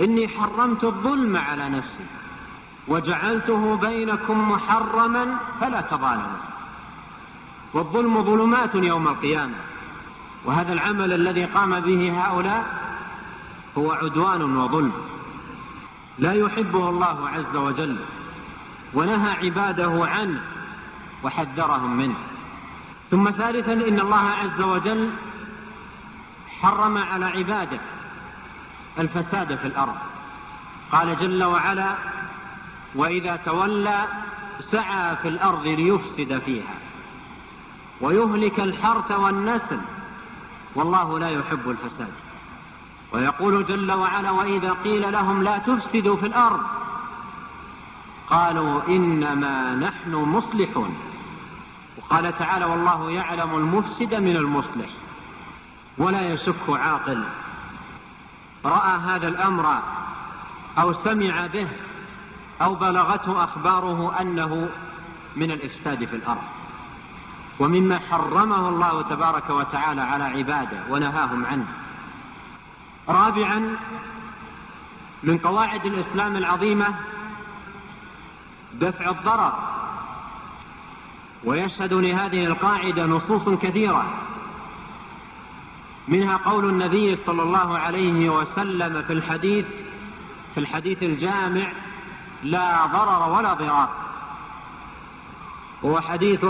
إني 0.00 0.28
حرمت 0.28 0.84
الظلم 0.84 1.36
على 1.36 1.68
نفسي. 1.68 2.06
وجعلته 2.88 3.76
بينكم 3.76 4.50
محرما 4.50 5.36
فلا 5.60 5.80
تظالموا. 5.80 6.38
والظلم 7.74 8.22
ظلمات 8.22 8.74
يوم 8.74 9.08
القيامة. 9.08 9.54
وهذا 10.44 10.72
العمل 10.72 11.12
الذي 11.12 11.44
قام 11.44 11.80
به 11.80 12.22
هؤلاء 12.22 12.66
هو 13.78 13.92
عدوان 13.92 14.56
وظلم. 14.56 14.92
لا 16.18 16.32
يحبه 16.32 16.88
الله 16.88 17.28
عز 17.28 17.56
وجل 17.56 17.96
ونهى 18.94 19.30
عباده 19.30 20.06
عنه 20.06 20.40
وحذرهم 21.22 21.96
منه. 21.96 22.16
ثم 23.10 23.30
ثالثا 23.30 23.72
إن 23.72 24.00
الله 24.00 24.30
عز 24.30 24.62
وجل 24.62 25.10
حرم 26.60 26.98
على 26.98 27.24
عباده 27.24 27.80
الفساد 28.98 29.56
في 29.56 29.66
الأرض. 29.66 29.96
قال 30.92 31.16
جل 31.16 31.44
وعلا 31.44 31.94
وإذا 32.96 33.36
تولى 33.36 34.08
سعى 34.60 35.16
في 35.16 35.28
الأرض 35.28 35.66
ليفسد 35.66 36.38
فيها 36.38 36.74
ويهلك 38.00 38.60
الحرث 38.60 39.10
والنسل 39.10 39.80
والله 40.74 41.18
لا 41.18 41.30
يحب 41.30 41.70
الفساد. 41.70 42.12
ويقول 43.12 43.64
جل 43.64 43.92
وعلا 43.92 44.30
وإذا 44.30 44.72
قيل 44.72 45.12
لهم 45.12 45.42
لا 45.42 45.58
تفسدوا 45.58 46.16
في 46.16 46.26
الأرض 46.26 46.60
قالوا 48.30 48.88
إنما 48.88 49.74
نحن 49.74 50.14
مصلحون. 50.14 50.96
وقال 51.98 52.38
تعالى 52.38 52.64
والله 52.64 53.10
يعلم 53.10 53.56
المفسد 53.56 54.14
من 54.14 54.36
المصلح 54.36 54.88
ولا 55.98 56.32
يشك 56.32 56.68
عاقل. 56.68 57.24
رأى 58.64 58.98
هذا 58.98 59.28
الأمر 59.28 59.78
أو 60.78 60.92
سمع 60.92 61.46
به 61.46 61.68
أو 62.62 62.74
بلغته 62.74 63.44
أخباره 63.44 64.20
أنه 64.20 64.68
من 65.36 65.50
الإفساد 65.50 66.04
في 66.04 66.16
الأرض. 66.16 66.42
ومما 67.58 67.98
حرمه 67.98 68.68
الله 68.68 69.02
تبارك 69.02 69.50
وتعالى 69.50 70.00
على 70.00 70.24
عباده 70.24 70.82
ونهاهم 70.90 71.46
عنه. 71.46 71.66
رابعا 73.08 73.76
من 75.22 75.38
قواعد 75.38 75.86
الإسلام 75.86 76.36
العظيمة 76.36 76.94
دفع 78.74 79.10
الضرر. 79.10 79.52
ويشهد 81.44 81.92
لهذه 81.92 82.46
القاعدة 82.46 83.06
نصوص 83.06 83.48
كثيرة. 83.48 84.04
منها 86.08 86.36
قول 86.36 86.64
النبي 86.64 87.16
صلى 87.16 87.42
الله 87.42 87.78
عليه 87.78 88.30
وسلم 88.30 89.02
في 89.02 89.12
الحديث 89.12 89.66
في 90.54 90.60
الحديث 90.60 91.02
الجامع 91.02 91.72
لا 92.46 92.86
ضرر 92.86 93.32
ولا 93.38 93.54
ضرار. 93.54 93.88
هو 95.84 96.00
حديث 96.00 96.44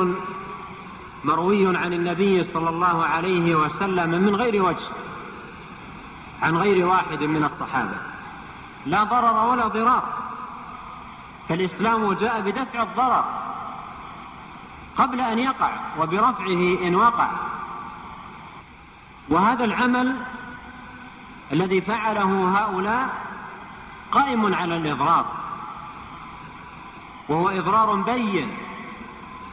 مروي 1.25 1.77
عن 1.77 1.93
النبي 1.93 2.45
صلى 2.45 2.69
الله 2.69 3.07
عليه 3.07 3.55
وسلم 3.55 4.11
من 4.11 4.37
غير 4.37 4.63
وجه 4.63 4.89
عن 6.43 6.57
غير 6.57 6.87
واحد 6.87 7.23
من 7.23 7.45
الصحابة. 7.45 7.97
لا 8.87 9.05
ضرر 9.05 9.47
ولا 9.47 9.69
ضرار. 9.69 10.03
فالإسلام 11.49 12.13
جاء 12.13 12.41
بدفع 12.41 12.83
الضرر 12.83 13.25
قبل 14.97 15.21
أن 15.21 15.39
يقع 15.39 15.71
وبرفعه 15.99 16.79
إن 16.87 16.95
وقع. 16.95 17.31
وهذا 19.29 19.65
العمل 19.65 20.17
الذي 21.53 21.81
فعله 21.81 22.59
هؤلاء 22.59 23.09
قائم 24.13 24.55
على 24.55 24.77
الإضرار. 24.77 25.46
وهو 27.29 27.49
إضرار 27.49 27.95
بين 27.95 28.57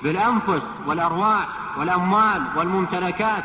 بالأنفس 0.03 0.79
والأرواح 0.87 1.47
والأموال 1.77 2.47
والممتلكات. 2.55 3.43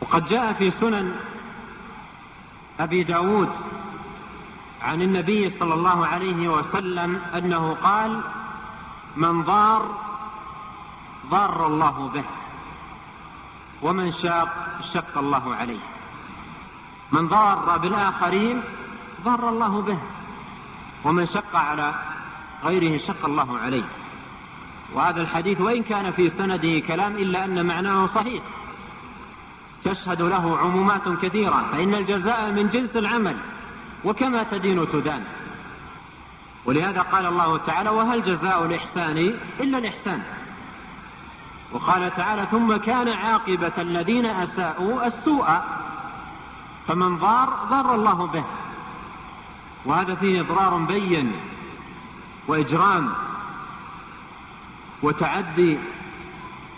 وقد 0.00 0.28
جاء 0.28 0.52
في 0.52 0.70
سنن 0.70 1.16
أبي 2.80 3.04
داود 3.04 3.50
عن 4.82 5.02
النبي 5.02 5.50
صلى 5.50 5.74
الله 5.74 6.06
عليه 6.06 6.48
وسلم 6.48 7.22
أنه 7.34 7.74
قال 7.74 8.20
من 9.16 9.42
ضار 9.42 9.82
ضار 11.30 11.66
الله 11.66 12.10
به 12.14 12.24
ومن 13.82 14.12
شاق 14.12 14.48
شق 14.92 15.18
الله 15.18 15.54
عليه. 15.54 15.80
من 17.12 17.28
ضار 17.28 17.78
بالآخرين 17.78 18.62
ضار 19.24 19.48
الله 19.48 19.82
به 19.82 19.98
ومن 21.04 21.26
شق 21.26 21.56
على 21.56 21.94
غيره 22.64 22.98
شق 22.98 23.24
الله 23.24 23.58
عليه. 23.58 23.84
وهذا 24.94 25.20
الحديث 25.20 25.60
وإن 25.60 25.82
كان 25.82 26.12
في 26.12 26.30
سنده 26.30 26.78
كلام 26.78 27.16
إلا 27.16 27.44
أن 27.44 27.66
معناه 27.66 28.06
صحيح. 28.06 28.42
تشهد 29.84 30.22
له 30.22 30.58
عمومات 30.58 31.08
كثيرة 31.08 31.68
فإن 31.72 31.94
الجزاء 31.94 32.50
من 32.50 32.68
جنس 32.68 32.96
العمل 32.96 33.36
وكما 34.04 34.42
تدين 34.42 34.88
تدان. 34.88 35.24
ولهذا 36.64 37.00
قال 37.00 37.26
الله 37.26 37.58
تعالى 37.58 37.90
وهل 37.90 38.22
جزاء 38.22 38.66
الإحسان 38.66 39.34
إلا 39.60 39.78
الإحسان؟ 39.78 40.22
وقال 41.72 42.10
تعالى 42.10 42.46
ثم 42.50 42.76
كان 42.76 43.08
عاقبة 43.08 43.72
الذين 43.78 44.26
أساءوا 44.26 45.06
السوء 45.06 45.46
فمن 46.86 47.18
ضار 47.18 47.48
ضر 47.70 47.94
الله 47.94 48.26
به. 48.26 48.44
وهذا 49.84 50.14
فيه 50.14 50.40
إضرار 50.40 50.78
بين 50.78 51.32
وإجرام 52.48 53.12
وتعدي 55.02 55.78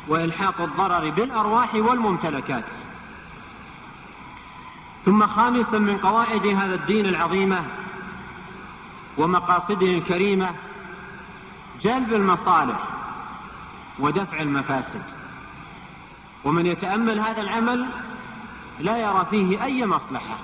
وإلحاق 0.09 0.61
الضرر 0.61 1.11
بالأرواح 1.11 1.75
والممتلكات. 1.75 2.65
ثم 5.05 5.27
خامسا 5.27 5.79
من 5.79 5.99
قواعد 5.99 6.47
هذا 6.47 6.75
الدين 6.75 7.07
العظيمة 7.07 7.65
ومقاصده 9.19 9.87
الكريمة 9.87 10.55
جلب 11.83 12.13
المصالح 12.13 12.89
ودفع 13.99 14.41
المفاسد. 14.41 15.03
ومن 16.45 16.67
يتأمل 16.67 17.21
هذا 17.21 17.43
العمل 17.43 17.87
لا 18.81 18.97
يرى 18.97 19.27
فيه 19.31 19.65
أي 19.65 19.87
مصلحة 19.87 20.39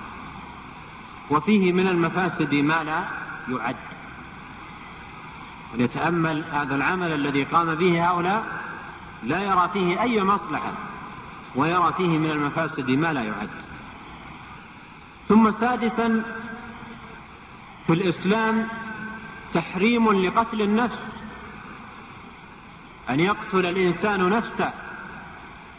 وفيه 1.29 1.73
من 1.73 1.87
المفاسد 1.87 2.55
ما 2.55 2.83
لا 2.83 3.03
يعد. 3.49 3.96
من 5.73 5.81
يتأمل 5.81 6.43
هذا 6.51 6.75
العمل 6.75 7.11
الذي 7.11 7.43
قام 7.43 7.75
به 7.75 8.07
هؤلاء 8.07 8.43
لا 9.23 9.41
يرى 9.41 9.69
فيه 9.73 10.01
أي 10.01 10.23
مصلحة 10.23 10.71
ويرى 11.55 11.93
فيه 11.97 12.17
من 12.17 12.31
المفاسد 12.31 12.89
ما 12.89 13.13
لا 13.13 13.23
يعد. 13.23 13.49
ثم 15.27 15.51
سادسا 15.51 16.23
في 17.87 17.93
الإسلام 17.93 18.67
تحريم 19.53 20.11
لقتل 20.13 20.61
النفس 20.61 21.23
أن 23.09 23.19
يقتل 23.19 23.65
الإنسان 23.65 24.29
نفسه 24.29 24.73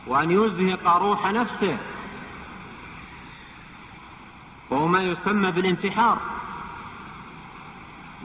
وأن 0.07 0.31
يزهق 0.31 0.97
روح 0.97 1.27
نفسه 1.27 1.79
وهو 4.71 4.89
ما 4.89 5.01
يسمى 5.01 5.51
بالانتحار. 5.51 6.19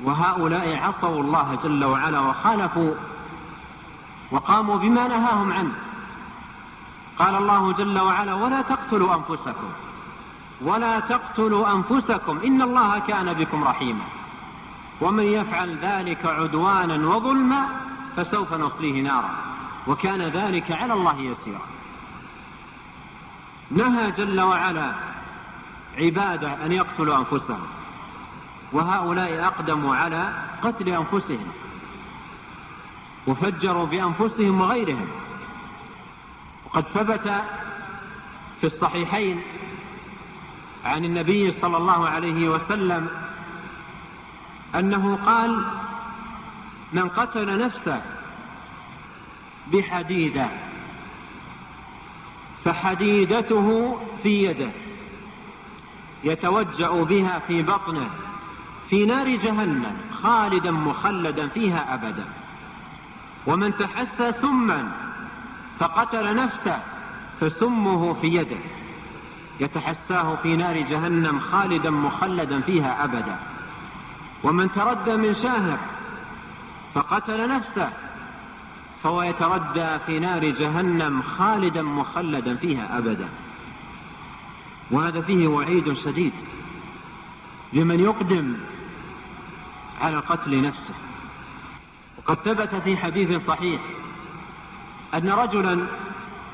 وهؤلاء 0.04 0.76
عصوا 0.76 1.22
الله 1.22 1.58
جل 1.64 1.86
وعلا 1.86 2.20
وخالفوا 2.20 2.94
وقاموا 4.32 4.78
بما 4.78 5.08
نهاهم 5.08 5.54
عنه. 5.54 5.74
قال 7.20 7.36
الله 7.36 7.74
جل 7.74 8.00
وعلا 8.00 8.34
ولا 8.34 8.62
تقتلوا 8.62 9.16
أنفسكم 9.16 9.70
ولا 10.62 11.00
تقتلوا 11.00 11.72
أنفسكم 11.72 12.40
إن 12.46 12.62
الله 12.62 13.00
كان 13.00 13.34
بكم 13.34 13.64
رحيما. 13.64 14.04
ومن 15.02 15.24
يفعل 15.24 15.78
ذلك 15.78 16.26
عدوانا 16.26 17.08
وظلما 17.08 17.68
فسوف 18.16 18.54
نصليه 18.54 19.02
نارا 19.02 19.32
وكان 19.88 20.22
ذلك 20.22 20.72
على 20.72 20.94
الله 20.94 21.20
يسيرا. 21.20 21.62
نهى 23.72 24.12
جل 24.12 24.42
وعلا 24.42 24.94
عباده 25.98 26.66
أن 26.66 26.72
يقتلوا 26.72 27.18
أنفسهم. 27.18 27.68
وهؤلاء 28.74 29.48
أقدموا 29.48 29.96
على 29.96 30.34
قتل 30.64 30.90
أنفسهم 30.90 31.48
وفجروا 33.28 33.86
بأنفسهم 33.86 34.62
وغيرهم. 34.62 35.08
وقد 36.66 36.84
ثبت 36.84 37.44
في 38.62 38.64
الصحيحين 38.64 39.42
عن 40.86 41.06
النبي 41.06 41.52
صلى 41.52 41.78
الله 41.78 42.10
عليه 42.10 42.50
وسلم 42.50 43.10
أنه 44.76 45.16
قال 45.16 45.66
من 46.94 47.10
قتل 47.10 47.60
نفسه 47.66 48.02
بحديدة 49.68 50.50
فحديدته 52.66 53.98
في 54.24 54.44
يده 54.44 54.72
يتوجأ 56.24 57.04
بها 57.04 57.40
في 57.40 57.62
بطنه. 57.62 58.10
في 58.94 59.06
نار 59.06 59.30
جهنم 59.36 59.96
خالدا 60.22 60.72
مخلدا 60.72 61.48
فيها 61.48 61.94
أبدا. 61.94 62.26
ومن 63.48 63.76
تحسى 63.76 64.32
سما 64.32 64.92
فقتل 65.80 66.36
نفسه 66.36 66.80
فسمه 67.40 68.14
في 68.14 68.28
يده. 68.28 68.60
يتحساه 69.60 70.36
في 70.36 70.56
نار 70.56 70.82
جهنم 70.82 71.40
خالدا 71.40 71.90
مخلدا 71.90 72.62
فيها 72.62 73.04
أبدا. 73.04 73.40
ومن 74.44 74.72
تردى 74.72 75.18
من 75.18 75.34
شاهق 75.34 75.80
فقتل 76.94 77.50
نفسه 77.50 77.90
فهو 79.04 79.22
يتردى 79.22 80.00
في 80.06 80.20
نار 80.20 80.46
جهنم 80.50 81.22
خالدا 81.22 81.82
مخلدا 81.82 82.56
فيها 82.56 82.98
أبدا. 82.98 83.30
وهذا 84.92 85.22
فيه 85.22 85.48
وعيد 85.48 85.94
شديد 85.94 86.34
لمن 87.74 88.00
يقدم 88.00 88.56
على 90.04 90.18
قتل 90.18 90.62
نفسه. 90.62 90.94
وقد 92.18 92.36
ثبت 92.36 92.76
في 92.76 92.98
حديث 92.98 93.46
صحيح 93.46 93.82
أن 95.14 95.30
رجلا 95.30 95.88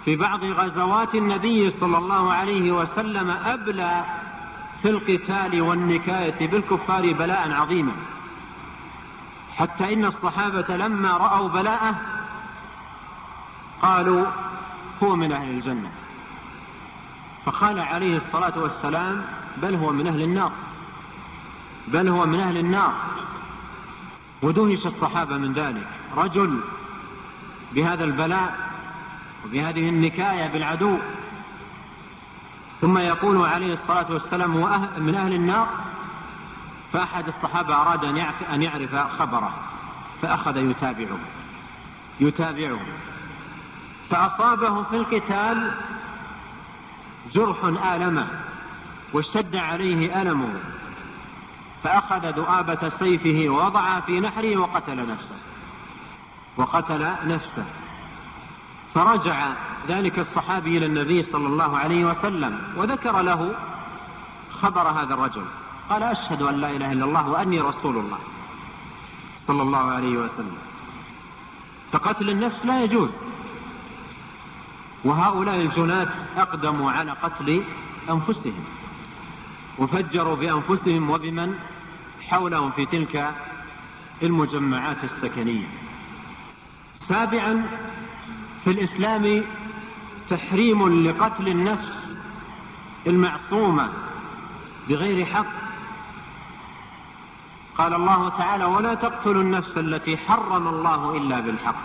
في 0.05 0.15
بعض 0.15 0.43
غزوات 0.43 1.15
النبي 1.15 1.69
صلى 1.69 1.97
الله 1.97 2.33
عليه 2.33 2.71
وسلم 2.71 3.29
أبلى 3.29 4.05
في 4.81 4.89
القتال 4.89 5.61
والنكاية 5.61 6.47
بالكفار 6.47 7.13
بلاء 7.13 7.51
عظيما. 7.51 7.91
حتى 9.55 9.93
إن 9.93 10.05
الصحابة 10.05 10.75
لما 10.75 11.17
رأوا 11.17 11.49
بلاءه 11.49 11.95
قالوا 13.81 14.25
هو 15.03 15.15
من 15.15 15.31
أهل 15.31 15.49
الجنة. 15.49 15.91
فقال 17.45 17.79
عليه 17.79 18.17
الصلاة 18.17 18.59
والسلام 18.59 19.25
بل 19.57 19.75
هو 19.75 19.91
من 19.91 20.07
أهل 20.07 20.21
النار. 20.21 20.51
بل 21.87 22.09
هو 22.09 22.25
من 22.25 22.39
أهل 22.39 22.57
النار. 22.57 22.93
ودهش 24.41 24.85
الصحابة 24.85 25.37
من 25.37 25.53
ذلك. 25.53 25.87
رجل 26.17 26.59
بهذا 27.73 28.03
البلاء 28.03 28.55
وبهذه 29.45 29.89
النكاية 29.89 30.47
بالعدو. 30.53 30.97
ثم 32.81 32.97
يقول 32.97 33.45
عليه 33.45 33.73
الصلاة 33.73 34.11
والسلام 34.11 34.57
هو 34.57 34.79
من 34.97 35.15
أهل 35.15 35.33
النار؟ 35.33 35.67
أراد 37.71 38.05
أن 38.05 38.17
يعرف, 38.17 38.43
أن 38.43 38.63
يعرف 38.63 38.95
خبره 38.95 39.53
فأخذ 40.21 40.57
يتابعه 40.57 41.19
يتابعه. 42.19 42.79
فأصابه 44.09 44.83
في 44.83 44.95
القتال 44.95 45.71
جرح 47.33 47.63
آلمه 47.63 48.27
واشتد 49.13 49.55
عليه 49.55 50.21
ألمه. 50.21 50.53
فأخذ 51.83 52.29
ذؤابة 52.29 52.89
سيفه 52.89 53.49
ووضعها 53.49 53.99
في 53.99 54.19
نحره 54.19 54.57
وقتل 54.57 55.07
نفسه. 55.07 55.35
وقتل 56.57 57.13
نفسه. 57.25 57.65
فرجع 58.93 59.53
ذلك 59.87 60.19
الصحابي 60.19 60.77
إلى 60.77 60.85
النبي 60.85 61.23
صلى 61.23 61.47
الله 61.47 61.77
عليه 61.77 62.05
وسلم 62.05 62.61
وذكر 62.77 63.21
له 63.21 63.55
خبر 64.51 64.87
هذا 64.87 65.13
الرجل. 65.13 65.45
قال 65.89 66.03
أشهد 66.03 66.41
أن 66.41 66.55
لا 66.55 66.71
إله 66.71 66.91
إلا 66.91 67.05
الله 67.05 67.29
وأني 67.29 67.59
رسول 67.59 67.97
الله 67.97 68.19
صلى 69.37 69.61
الله 69.61 69.91
عليه 69.91 70.17
وسلم. 70.17 70.57
فقتل 71.91 72.29
النفس 72.29 72.65
لا 72.65 72.83
يجوز. 72.83 73.19
وهؤلاء 75.05 75.55
الجنات 75.55 76.13
أقدموا 76.37 76.91
على 76.91 77.11
قتل 77.11 77.63
أنفسهم. 78.09 78.63
وفجروا 79.77 80.35
بأنفسهم 80.35 81.09
وبمن؟ 81.09 81.59
حولهم 82.29 82.71
في 82.71 82.85
تلك 82.85 83.35
المجمعات 84.23 85.03
السكنية. 85.03 85.67
سابعا 86.99 87.65
في 88.63 88.69
الإسلام 88.69 89.43
تحريم 90.29 91.03
لقتل 91.03 91.47
النفس 91.47 92.15
المعصومة 93.07 93.89
بغير 94.89 95.25
حق. 95.25 95.45
قال 97.77 97.93
الله 97.93 98.29
تعالى 98.29 98.65
ولا 98.65 98.93
تقتلوا 98.93 99.41
النفس 99.41 99.77
التي 99.77 100.17
حرم 100.17 100.67
الله 100.67 101.17
إلا 101.17 101.39
بالحق. 101.39 101.81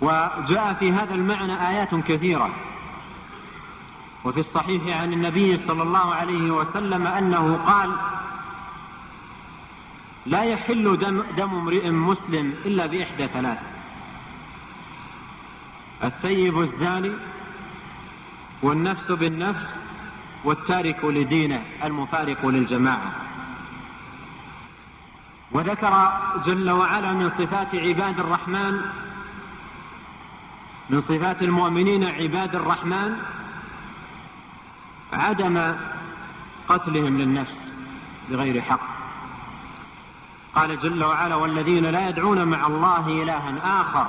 وجاء 0.00 0.72
في 0.78 0.92
هذا 0.92 1.14
المعنى 1.14 1.68
آيات 1.68 1.94
كثيرة. 1.94 2.50
وفي 4.24 4.40
الصحيح 4.40 5.00
عن 5.00 5.12
النبي 5.12 5.56
صلى 5.56 5.82
الله 5.82 6.14
عليه 6.14 6.50
وسلم 6.50 7.06
أنه 7.06 7.56
قال 7.56 7.90
لا 10.26 10.42
يحل 10.42 10.98
دم, 10.98 11.22
دم 11.36 11.54
امرئ 11.54 11.90
مسلم 11.90 12.54
إلا 12.64 12.86
بإحدى 12.86 13.28
ثلاث 13.28 13.58
الثيب 16.04 16.60
الزاني 16.60 17.12
والنفس 18.62 19.12
بالنفس 19.12 19.80
والتارك 20.44 21.04
لدينه 21.04 21.62
المفارق 21.84 22.46
للجماعة. 22.46 23.12
وذكر 25.52 26.12
جل 26.46 26.70
وعلا 26.70 27.12
من 27.12 27.30
صفات 27.30 27.74
عباد 27.74 28.20
الرحمن 28.20 28.80
من 30.90 31.00
صفات 31.00 31.42
المؤمنين 31.42 32.04
عباد 32.04 32.54
الرحمن 32.54 33.16
عدم 35.12 35.74
قتلهم 36.68 37.18
للنفس 37.18 37.72
بغير 38.30 38.62
حق. 38.62 38.91
قال 40.54 40.78
جل 40.78 41.04
وعلا 41.04 41.34
والذين 41.34 41.84
لا 41.84 42.08
يدعون 42.08 42.44
مع 42.44 42.66
الله 42.66 43.22
إلها 43.22 43.80
آخر 43.80 44.06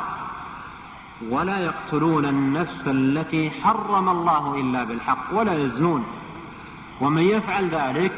ولا 1.29 1.59
يقتلون 1.59 2.25
النفس 2.25 2.87
التي 2.87 3.51
حرم 3.51 4.09
الله 4.09 4.55
إلا 4.55 4.83
بالحق 4.83 5.33
ولا 5.33 5.53
يزنون 5.53 6.05
ومن 7.01 7.21
يفعل 7.21 7.69
ذلك 7.69 8.13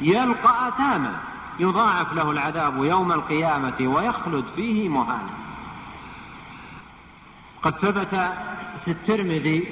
يلقى 0.00 0.68
آثاما 0.68 1.14
يضاعف 1.60 2.12
له 2.12 2.30
العذاب 2.30 2.84
يوم 2.84 3.12
القيامة 3.12 3.76
ويخلد 3.80 4.44
فيه 4.56 4.88
مهانا. 4.88 5.30
قد 7.62 7.74
ثبت 7.74 8.14
في 8.84 8.90
الترمذي 8.90 9.68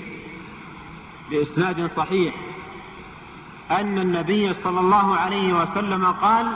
بإسناد 1.30 1.86
صحيح 1.86 2.34
أن 3.70 3.98
النبي 3.98 4.54
صلى 4.54 4.80
الله 4.80 5.16
عليه 5.16 5.52
وسلم 5.52 6.06
قال 6.06 6.52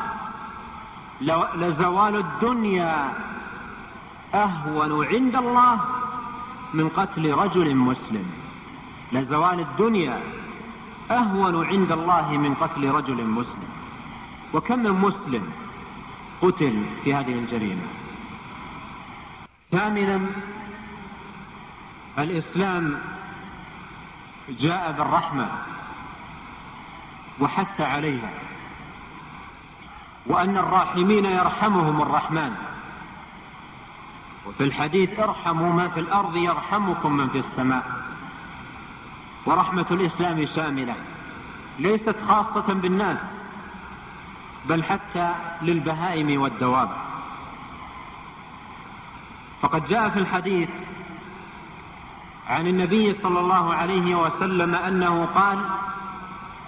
لزوال 1.21 2.17
الدنيا 2.17 3.13
أهون 4.35 5.07
عند 5.07 5.37
الله 5.37 5.81
من 6.75 6.89
قتل 6.89 7.33
رجل 7.33 7.77
مسلم. 7.77 8.27
لزوال 9.13 9.61
الدنيا 9.61 10.21
أهون 11.11 11.67
عند 11.67 11.93
الله 11.93 12.39
من 12.39 12.55
قتل 12.55 12.91
رجل 12.91 13.25
مسلم. 13.25 13.69
وكم 14.55 14.79
من 14.79 14.91
مسلم 14.91 15.53
قتل 16.43 16.85
في 17.05 17.15
هذه 17.15 17.33
الجريمة؟ 17.33 17.87
ثامنا 19.71 20.21
الإسلام 22.19 22.99
جاء 24.49 24.93
بالرحمة 24.93 25.49
وحث 27.41 27.81
عليها. 27.81 28.31
وأن 30.27 30.57
الراحمين 30.57 31.25
يرحمهم 31.25 32.03
الرحمن. 32.03 32.53
وفي 34.47 34.65
الحديث 34.65 35.21
ارحموا 35.21 35.73
ما 35.73 35.89
في 35.89 36.01
الأرض 36.01 36.37
يرحمكم 36.37 37.13
من 37.13 37.29
في 37.29 37.39
السماء. 37.39 37.85
ورحمة 39.47 39.87
الإسلام 39.91 40.47
شاملة. 40.47 40.95
ليست 41.79 42.17
خاصة 42.29 42.75
بالناس 42.75 43.21
بل 44.69 44.85
حتى 44.85 45.35
للبهائم 45.63 46.41
والدواب. 46.43 46.91
فقد 49.61 49.87
جاء 49.87 50.09
في 50.09 50.19
الحديث 50.19 50.69
عن 52.49 52.67
النبي 52.67 53.15
صلى 53.15 53.41
الله 53.41 53.75
عليه 53.75 54.15
وسلم 54.15 54.75
أنه 54.75 55.25
قال 55.25 55.59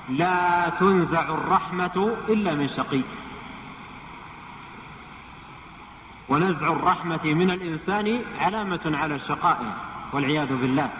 لا 0.09 0.69
تنزع 0.69 1.23
الرحمة 1.23 2.17
إلا 2.29 2.55
من 2.55 2.69
شقي. 2.69 3.03
ونزع 6.29 6.73
الرحمة 6.73 7.25
من 7.25 7.51
الإنسان 7.51 8.21
علامة 8.39 8.81
على 8.85 9.19
شقائه 9.19 9.77
والعياذ 10.13 10.49
بالله. 10.49 10.91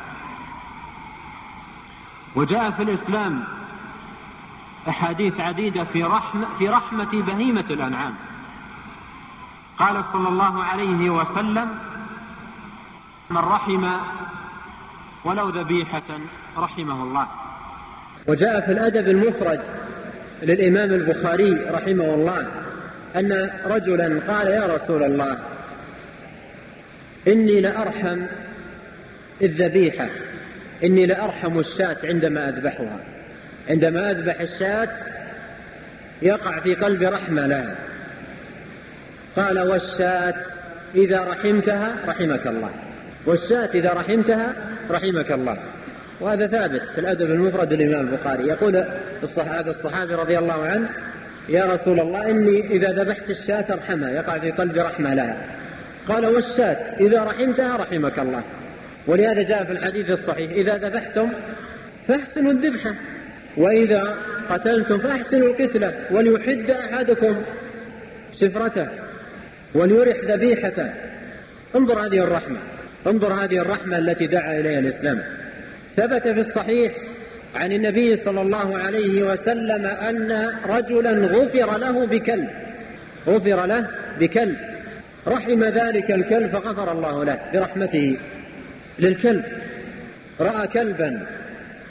وجاء 2.37 2.71
في 2.71 2.83
الإسلام 2.83 3.45
أحاديث 4.89 5.41
عديدة 5.41 5.85
في 5.85 6.05
رحمة, 6.05 6.47
في 6.59 6.69
رحمة 6.69 7.23
بهيمة 7.23 7.65
الأنعام. 7.71 8.15
قال 9.79 10.05
صلى 10.13 10.29
الله 10.29 10.65
عليه 10.65 11.11
وسلم 11.11 11.79
من 13.31 13.37
رحم 13.37 13.93
ولو 15.25 15.49
ذبيحة 15.49 16.21
رحمه 16.57 17.03
الله. 17.03 17.27
وجاء 18.29 18.61
في 18.61 18.73
الأدب 18.73 19.09
المفرد 19.09 19.61
للإمام 20.43 20.91
البخاري 20.91 21.55
رحمه 21.71 22.15
الله 22.15 22.66
أن 23.17 23.51
رجلا 23.65 24.21
قال 24.29 24.49
يا 24.49 24.67
رسول 24.67 25.03
الله 25.03 25.39
إني 27.29 27.61
لأرحم 27.61 28.23
الذبيحة 29.43 30.09
إني 30.85 31.07
لأرحم 31.07 31.59
الشاة 31.59 31.97
عندما 32.05 32.49
أذبحها. 32.49 33.01
عندما 33.69 34.11
أذبح 34.11 34.41
الشاة 34.41 34.89
يقع 36.23 36.61
في 36.61 36.75
قلب 36.75 37.03
رحمة 37.03 37.47
لا. 37.47 37.75
قال 39.37 39.59
والشاة 39.59 40.45
إذا 40.95 41.25
رحمتها 41.25 41.95
رحمك 42.07 42.47
الله. 42.47 42.71
والشاة 43.27 43.71
إذا 43.75 43.93
رحمتها 43.93 44.55
رحمك 44.91 45.33
الله. 45.33 45.59
وهذا 46.21 46.47
ثابت 46.47 46.83
في 46.95 47.01
الأدب 47.01 47.31
المفرد 47.31 47.73
للإمام 47.73 48.09
البخاري. 48.09 48.47
يقول 48.47 48.77
هذا 49.39 49.71
الصحابي 49.71 50.15
رضي 50.15 50.39
الله 50.39 50.65
عنه 50.65 50.89
يا 51.49 51.65
رسول 51.65 52.01
الله 52.01 52.31
إني 52.31 52.67
إذا 52.67 52.93
ذبحت 52.93 53.31
الشاة 53.31 53.65
ارحمها 53.71 54.11
يقع 54.11 54.39
في 54.39 54.51
قلبي 54.51 54.81
رحمة 54.81 55.15
لها. 55.15 55.37
قال 56.09 56.27
والشاة؟ 56.27 56.97
إذا 57.01 57.25
رحمتها 57.25 57.77
رحمك 57.77 58.19
الله. 58.19 58.43
ولهذا 59.07 59.43
جاء 59.43 59.65
في 59.65 59.73
الحديث 59.73 60.11
الصحيح 60.11 60.51
إذا 60.51 60.77
ذبحتم 60.77 61.33
فأحسنوا 62.09 62.53
الذبحة 62.53 62.95
وإذا 63.57 64.17
قتلتم 64.51 64.99
فأحسنوا 64.99 65.49
القتلة 65.49 65.95
وليحد 66.11 66.71
أحدكم 66.71 67.43
سفرته 68.35 68.89
وليرح 69.75 70.17
ذبيحته. 70.25 70.91
انظر 71.77 72.07
هذه 72.07 72.19
الرحمة 72.19 72.59
انظر 73.07 73.33
هذه 73.33 73.59
الرحمة 73.59 73.99
التي 73.99 74.27
دعا 74.27 74.61
إليها 74.61 74.79
الإسلام. 74.79 75.23
ثبت 75.97 76.29
في 76.29 76.41
الصحيح 76.41 76.93
عن 77.57 77.73
النبي 77.73 78.17
صلى 78.17 78.41
الله 78.43 78.79
عليه 78.79 79.23
وسلم 79.23 79.87
أن 79.87 80.53
رجلا 80.67 81.11
غفر 81.11 81.79
له 81.79 82.07
بكلب 82.07 82.49
غفر 83.29 83.67
له 83.67 83.89
بكلب. 84.21 84.57
رحم 85.29 85.65
ذلك 85.65 86.11
الكلب 86.11 86.51
فغفر 86.51 86.93
الله 86.93 87.25
له 87.25 87.39
برحمته 87.53 88.19
للكلب. 88.99 89.45
رأى 90.41 90.69
كلبا 90.69 91.27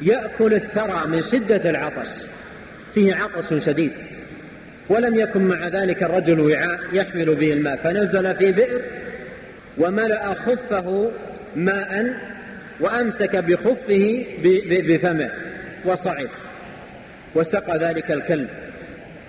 يأكل 0.01 0.53
الثرى 0.53 1.07
من 1.07 1.21
شدة 1.21 1.69
العطش 1.69 2.09
فيه 2.93 3.15
عطش 3.15 3.65
شديد. 3.65 3.91
ولم 4.89 5.19
يكن 5.19 5.41
مع 5.41 5.67
ذلك 5.67 6.03
الرجل 6.03 6.39
وعاء 6.39 6.79
يحمل 6.93 7.35
به 7.35 7.53
الماء 7.53 7.75
فنزل 7.75 8.35
في 8.35 8.51
بئر 8.51 8.81
وملأ 9.77 10.33
خفه 10.33 11.11
ماء 11.55 12.15
وأمسك 12.79 13.35
بخفه 13.35 14.25
بفمه. 14.89 15.44
وصعد 15.85 16.29
وسقى 17.35 17.77
ذلك 17.77 18.11
الكلب 18.11 18.49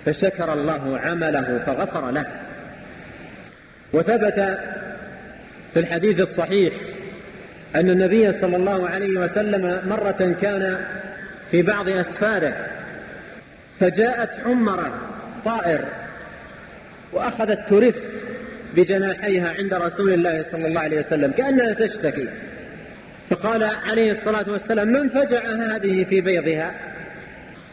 فشكر 0.05 0.53
الله 0.53 0.99
عمله 0.99 1.63
فغفر 1.65 2.11
له. 2.11 2.25
وثبت 3.93 4.59
في 5.73 5.79
الحديث 5.79 6.19
الصحيح 6.19 6.73
أن 7.75 7.89
النبي 7.89 8.31
صلى 8.31 8.55
الله 8.55 8.89
عليه 8.89 9.19
وسلم 9.19 9.89
مرة 9.89 10.35
كان 10.41 10.85
في 11.51 11.61
بعض 11.61 11.89
أسفاره 11.89 12.67
فجاءت 13.79 14.29
حمرة 14.43 15.01
طائر 15.45 15.85
وأخذت 17.13 17.69
ترف 17.69 17.95
بجناحيها 18.75 19.49
عند 19.49 19.73
رسول 19.73 20.13
الله 20.13 20.43
صلى 20.43 20.67
الله 20.67 20.81
عليه 20.81 20.99
وسلم 20.99 21.31
كأنها 21.31 21.73
تشتكي. 21.73 22.29
فقال 23.29 23.63
عليه 23.63 24.11
الصلاة 24.11 24.51
والسلام 24.51 24.87
من 24.87 25.09
فجع 25.09 25.41
هذه 25.45 26.03
في 26.03 26.21
بيضها؟ 26.21 26.71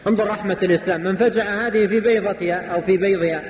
انظر 0.06 0.26
رحمة 0.26 0.56
الإسلام 0.62 1.00
من 1.00 1.16
فجع 1.16 1.66
هذه 1.66 1.86
في 1.86 2.00
بيضتها 2.00 2.66
أو 2.74 2.80
في 2.80 2.96
بيضها؟ 2.96 3.42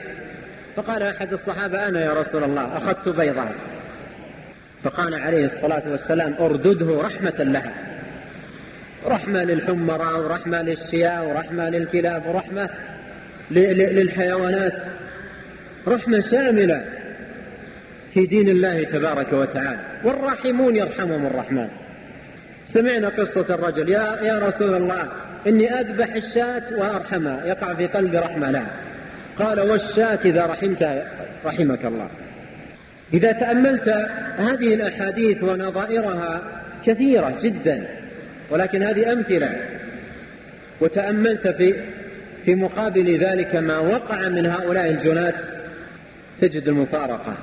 فقال 0.77 1.03
أحد 1.03 1.33
الصحابة 1.33 1.89
أنا 1.89 2.05
يا 2.05 2.13
رسول 2.13 2.45
الله 2.45 2.77
أخذت 2.77 3.09
بيضها. 3.09 3.53
فقال 4.83 5.15
عليه 5.15 5.45
الصلاة 5.45 5.91
والسلام 5.91 6.35
أردده 6.41 7.01
رحمة 7.01 7.35
لها. 7.39 7.73
رحمة 9.07 9.45
للحمراء 9.45 10.21
ورحمة 10.21 10.63
للشياء 10.63 11.29
ورحمة 11.29 11.69
للكلاب 11.69 12.27
ورحمة 12.27 12.71
للحيوانات. 13.51 14.75
رحمة 15.89 16.21
شاملة 16.21 16.85
في 18.15 18.27
دين 18.27 18.49
الله 18.49 18.85
تبارك 18.85 19.33
وتعالى. 19.33 19.81
والراحمون 20.05 20.77
يرحمهم 20.77 21.27
الرحمن. 21.27 21.69
سمعنا 22.67 23.09
قصة 23.09 23.47
الرجل. 23.55 23.89
يا, 23.89 24.19
يا 24.23 24.39
رسول 24.39 24.75
الله 24.77 25.09
إني 25.47 25.81
أذبح 25.81 26.15
الشاة 26.15 26.63
وأرحمها. 26.79 27.45
يقع 27.47 27.75
في 27.75 27.87
قلبي 27.87 28.19
رحمة 28.19 28.51
لها 28.51 28.71
قال 29.39 29.61
والشاة 29.61 30.19
إذا 30.25 30.47
رحمتها 30.47 31.05
رحمك 31.45 31.85
الله. 31.85 32.09
إذا 33.15 33.33
تأملت 33.33 33.89
هذه 34.37 34.75
الأحاديث 34.75 35.43
ونظائرها 35.43 36.43
كثيرة 36.87 37.39
جدا 37.43 37.87
ولكن 38.51 38.83
هذه 38.83 39.13
أمثلة 39.13 39.57
وتأملت 40.81 41.49
في 41.49 41.75
في 42.45 42.55
مقابل 42.55 43.19
ذلك 43.19 43.57
ما 43.57 43.79
وقع 43.79 44.29
من 44.29 44.47
هؤلاء 44.47 44.91
الجنات 44.91 45.35
تجد 46.41 46.69
المفارقة 46.69 47.37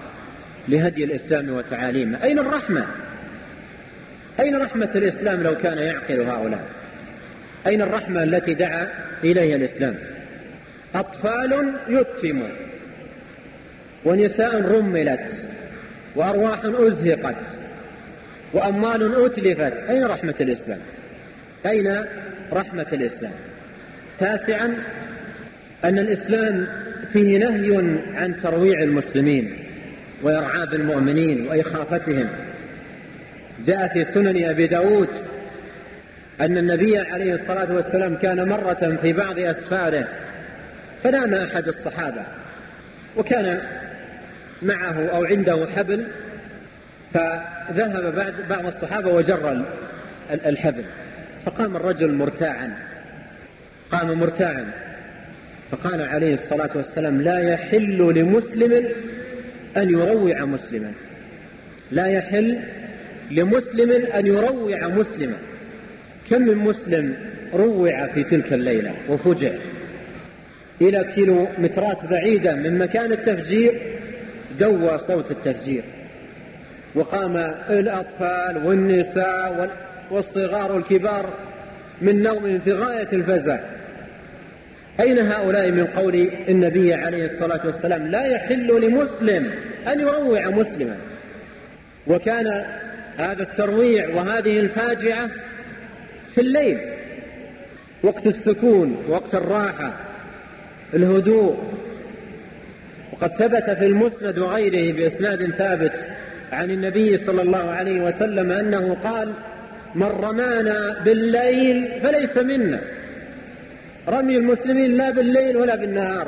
لهدي 0.68 1.04
الإسلام 1.04 1.50
وتعاليمه 1.50 2.24
أين 2.24 2.40
الرحمة؟ 2.40 2.86
أين 4.40 4.62
رحمة 4.62 4.90
الإسلام 4.96 5.44
لو 5.44 5.58
كان 5.58 5.78
يعقل 5.78 6.22
هؤلاء؟ 6.22 6.64
أين 7.68 7.82
الرحمة 7.82 8.24
التي 8.24 8.54
دعا 8.54 8.88
إليها 9.24 9.56
الإسلام؟ 9.56 9.96
أطفال 10.96 11.74
يتم 11.90 12.44
ونساء 14.06 14.62
رملت 14.62 15.50
وأرواح 16.16 16.62
أزهقت 16.66 17.36
وأموال 18.54 19.26
أتلفت. 19.26 19.90
أين 19.90 20.06
رحمة 20.06 20.36
الإسلام؟ 20.42 20.80
أين 21.66 22.06
رحمة 22.54 22.88
الإسلام؟ 22.94 23.34
تاسعا 24.20 24.78
أن 25.84 26.00
الإسلام 26.00 26.68
فيه 27.14 27.38
نهي 27.38 28.00
عن 28.16 28.42
ترويع 28.42 28.84
المسلمين 28.84 29.58
وإرعاب 30.24 30.74
المؤمنين 30.74 31.48
وإخافتهم. 31.48 32.30
جاء 33.66 33.88
في 33.88 34.04
سنن 34.04 34.50
أبي 34.50 34.68
داود 34.68 35.10
أن 36.42 36.58
النبي 36.58 36.98
عليه 36.98 37.34
الصلاة 37.34 37.74
والسلام 37.74 38.16
كان 38.16 38.50
مرة 38.50 38.98
في 39.02 39.14
بعض 39.14 39.40
أسفاره 39.40 40.08
فنام 41.04 41.34
أحد 41.34 41.68
الصحابة 41.68 42.24
وكان 43.18 43.62
معه 44.62 45.08
أو 45.08 45.24
عنده 45.26 45.68
حبل 45.76 46.08
فذهب 47.14 48.16
بعد 48.16 48.34
بعض 48.50 48.66
الصحابة 48.66 49.10
وجر 49.10 49.66
الحبل 50.32 50.84
فقام 51.46 51.76
الرجل 51.76 52.14
مرتاعا 52.14 52.74
قام 53.92 54.20
مرتاعا 54.20 54.72
فقال 55.72 56.02
عليه 56.02 56.34
الصلاة 56.34 56.70
والسلام 56.76 57.22
لا 57.22 57.40
يحل 57.40 58.14
لمسلم 58.16 58.86
أن 59.78 59.90
يروع 59.90 60.46
مسلما 60.46 60.92
لا 61.92 62.06
يحل 62.06 62.60
لمسلم 63.32 64.06
أن 64.06 64.28
يروع 64.28 64.88
مسلما. 64.88 65.38
كم 66.30 66.42
من 66.42 66.58
مسلم 66.58 67.16
روع 67.54 68.08
في 68.08 68.24
تلك 68.24 68.54
الليلة 68.54 68.92
وفجع 69.10 69.52
إلى 70.82 71.04
كيلومترات 71.16 72.06
بعيدة 72.06 72.56
من 72.56 72.78
مكان 72.78 73.12
التفجير 73.12 73.82
دوى 74.60 74.98
صوت 74.98 75.32
التفجير. 75.32 75.84
وقام 76.96 77.38
الأطفال 77.70 78.66
والنساء 78.66 79.70
والصغار 80.12 80.72
والكبار 80.72 81.34
من 82.02 82.24
نوم 82.24 82.60
في 82.60 82.72
غاية 82.72 83.08
الفزع. 83.14 83.60
أين 85.00 85.20
هؤلاء 85.20 85.72
من 85.72 85.86
قول 85.86 86.30
النبي 86.50 86.94
عليه 86.94 87.26
الصلاة 87.26 87.66
والسلام؟ 87.66 88.08
لا 88.08 88.26
يحل 88.26 88.82
لمسلم 88.82 89.52
أن 89.88 90.00
يروع 90.00 90.50
مسلما. 90.50 90.98
وكان 92.08 92.66
هذا 93.18 93.44
الترويع 93.44 94.10
وهذه 94.10 94.60
الفاجعة 94.60 95.30
في 96.36 96.42
الليل 96.42 96.80
وقت 98.04 98.28
السكون 98.28 99.06
وقت 99.10 99.36
الراحة 99.36 99.94
الهدوء. 100.94 101.58
وقد 103.14 103.30
ثبت 103.30 103.78
في 103.78 103.86
المسند 103.86 104.38
وغيره 104.38 104.94
بإسناد 104.94 105.52
ثابت 105.52 105.94
عن 106.52 106.72
النبي 106.72 107.18
صلى 107.18 107.42
الله 107.42 107.72
عليه 107.72 108.02
وسلم 108.02 108.52
أنه 108.52 108.94
قال 108.94 109.34
من 109.96 110.08
رمانا 110.08 111.04
بالليل 111.06 112.02
فليس 112.04 112.38
منا. 112.38 112.82
رمي 114.08 114.36
المسلمين 114.36 114.98
لا 114.98 115.12
بالليل 115.12 115.58
ولا 115.58 115.76
بالنهار. 115.76 116.28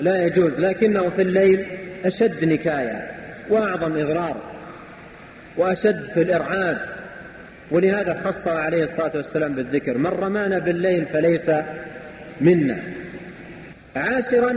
لا 0.00 0.22
يجوز 0.26 0.60
لكنه 0.60 1.10
في 1.10 1.22
الليل 1.22 1.66
أشد 2.04 2.44
نكاية 2.44 3.10
وأعظم 3.50 3.98
إضرار. 3.98 4.55
وأشد 5.56 6.04
في 6.14 6.22
الإرعاب. 6.22 6.78
ولهذا 7.70 8.20
خص 8.24 8.48
عليه 8.48 8.82
الصلاة 8.82 9.12
والسلام 9.14 9.54
بالذكر 9.54 9.98
من 9.98 10.06
رمانا 10.06 10.58
بالليل 10.58 11.06
فليس 11.06 11.50
منا. 12.40 12.78
عاشرا 13.96 14.52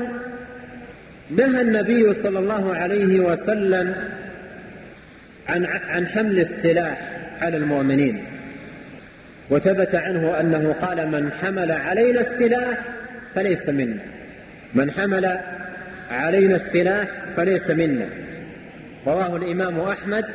نهى 1.30 1.62
النبي 1.62 2.14
صلى 2.14 2.40
الله 2.40 2.76
عليه 2.76 3.20
وسلم 3.20 3.96
عن 5.50 5.66
عن 5.66 6.08
حمل 6.08 6.40
السلاح 6.40 7.12
على 7.42 7.58
المؤمنين. 7.58 8.24
وثبت 9.50 9.96
عنه 9.96 10.40
أنه 10.40 10.74
قال 10.82 11.08
من 11.08 11.32
حمل 11.32 11.72
علينا 11.72 12.22
السلاح 12.22 12.78
فليس 13.36 13.70
منا. 13.70 14.00
من 14.74 14.92
حمل 14.92 15.40
علينا 16.12 16.56
السلاح 16.56 17.08
فليس 17.38 17.70
منا. 17.70 18.06
رواه 19.08 19.36
الإمام 19.36 19.80
أحمد 19.80 20.26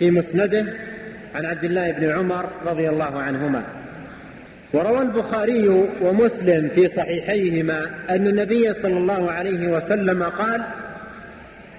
في 0.00 0.10
مسنده 0.10 0.66
عن 1.34 1.46
عبد 1.46 1.64
الله 1.64 1.92
بن 1.92 2.10
عمر 2.10 2.48
رضي 2.66 2.88
الله 2.88 3.22
عنهما. 3.22 3.62
وروى 4.72 5.02
البخاري 5.02 5.68
ومسلم 6.02 6.68
في 6.68 6.88
صحيحيهما 6.88 7.90
أن 8.10 8.26
النبي 8.26 8.72
صلى 8.74 8.98
الله 8.98 9.30
عليه 9.30 9.68
وسلم 9.68 10.22
قال 10.22 10.62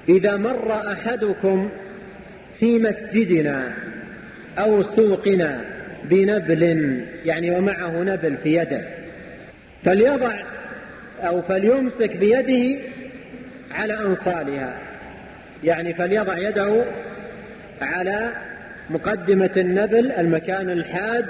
إذا 0.09 0.37
مر 0.37 0.91
أحدكم 0.91 1.69
في 2.59 2.79
مسجدنا 2.79 3.73
أو 4.57 4.81
سوقنا 4.81 5.61
بنبل 6.03 7.01
يعني 7.25 7.51
ومعه 7.51 8.03
نبل 8.03 8.37
في 8.37 8.55
يده 8.55 8.81
فليضع 9.83 10.33
أو 11.21 11.41
فليمسك 11.41 12.15
بيده 12.15 12.81
على 13.71 13.99
انصالها 13.99 14.77
يعني 15.63 15.93
فليضع 15.93 16.37
يده 16.37 16.83
على 17.81 18.31
مقدمة 18.89 19.51
النبل 19.57 20.11
المكان 20.11 20.69
الحاد 20.69 21.25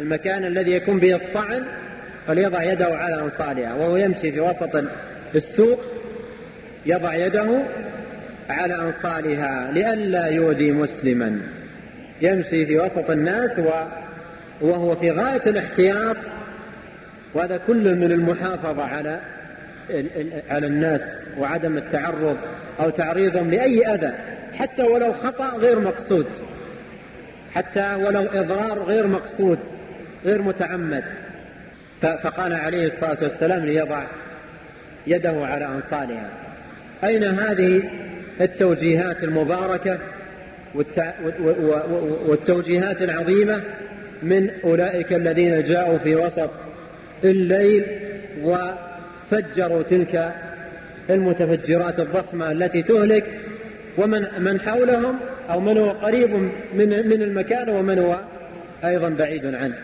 المكان 0.00 0.44
الذي 0.44 0.72
يكون 0.72 0.98
به 0.98 1.14
الطعن 1.14 1.64
فليضع 2.26 2.62
يده 2.62 2.96
على 2.96 3.20
أنصالها 3.22 3.74
وهو 3.74 3.96
يمشي 3.96 4.32
في 4.32 4.40
وسط 4.40 4.84
السوق 5.34 5.80
يضع 6.86 7.14
يده 7.14 7.62
على 8.50 8.74
أنصالها 8.74 9.72
لئلا 9.72 10.26
يؤذي 10.26 10.70
مسلما. 10.70 11.40
يمشي 12.22 12.66
في 12.66 12.78
وسط 12.78 13.10
الناس 13.10 13.60
وهو 14.60 14.96
في 14.96 15.10
غاية 15.10 15.42
الاحتياط 15.46 16.16
وهذا 17.34 17.56
كله 17.66 17.94
من 17.94 18.12
المحافظة 18.12 18.82
على 18.82 19.20
على 20.50 20.66
الناس 20.66 21.16
وعدم 21.38 21.76
التعرض 21.76 22.36
أو 22.80 22.90
تعريضهم 22.90 23.50
لأي 23.50 23.94
أذى. 23.94 24.12
حتى 24.58 24.82
ولو 24.82 25.12
خطأ 25.12 25.56
غير 25.56 25.80
مقصود. 25.80 26.26
حتى 27.54 27.94
ولو 27.94 28.22
إضرار 28.22 28.78
غير 28.78 29.06
مقصود 29.06 29.58
غير 30.24 30.42
متعمد. 30.42 31.04
فقال 32.00 32.52
عليه 32.52 32.86
الصلاة 32.86 33.18
والسلام 33.22 33.66
ليضع 33.66 34.02
يده 35.06 35.46
على 35.46 35.66
أنصالها 35.66 36.30
أين 37.04 37.24
هذه 37.24 37.82
التوجيهات 38.40 39.24
المباركة 39.24 39.98
والتوجيهات 42.28 43.02
العظيمة؟ 43.02 43.62
من 44.22 44.50
أولئك 44.64 45.12
الذين 45.12 45.62
جاءوا 45.62 45.98
في 45.98 46.14
وسط 46.14 46.50
الليل 47.24 47.84
وفجروا 48.42 49.82
تلك 49.82 50.34
المتفجرات 51.10 52.00
الضخمة 52.00 52.52
التي 52.52 52.82
تهلك 52.82 53.24
ومن 53.98 54.26
من 54.38 54.60
حولهم 54.60 55.18
أو 55.50 55.60
من 55.60 55.78
هو 55.78 55.90
قريب 55.90 56.30
من 56.74 57.08
من 57.08 57.22
المكان 57.22 57.68
ومن 57.68 57.98
هو 57.98 58.20
أيضا 58.84 59.08
بعيد 59.08 59.46
عنه. 59.46 59.74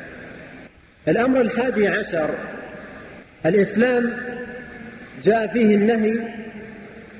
الأمر 1.09 1.41
الحادي 1.41 1.89
عشر 1.89 2.31
الإسلام 3.47 4.13
جاء 5.25 5.47
فيه 5.47 5.75
النهي 5.75 6.19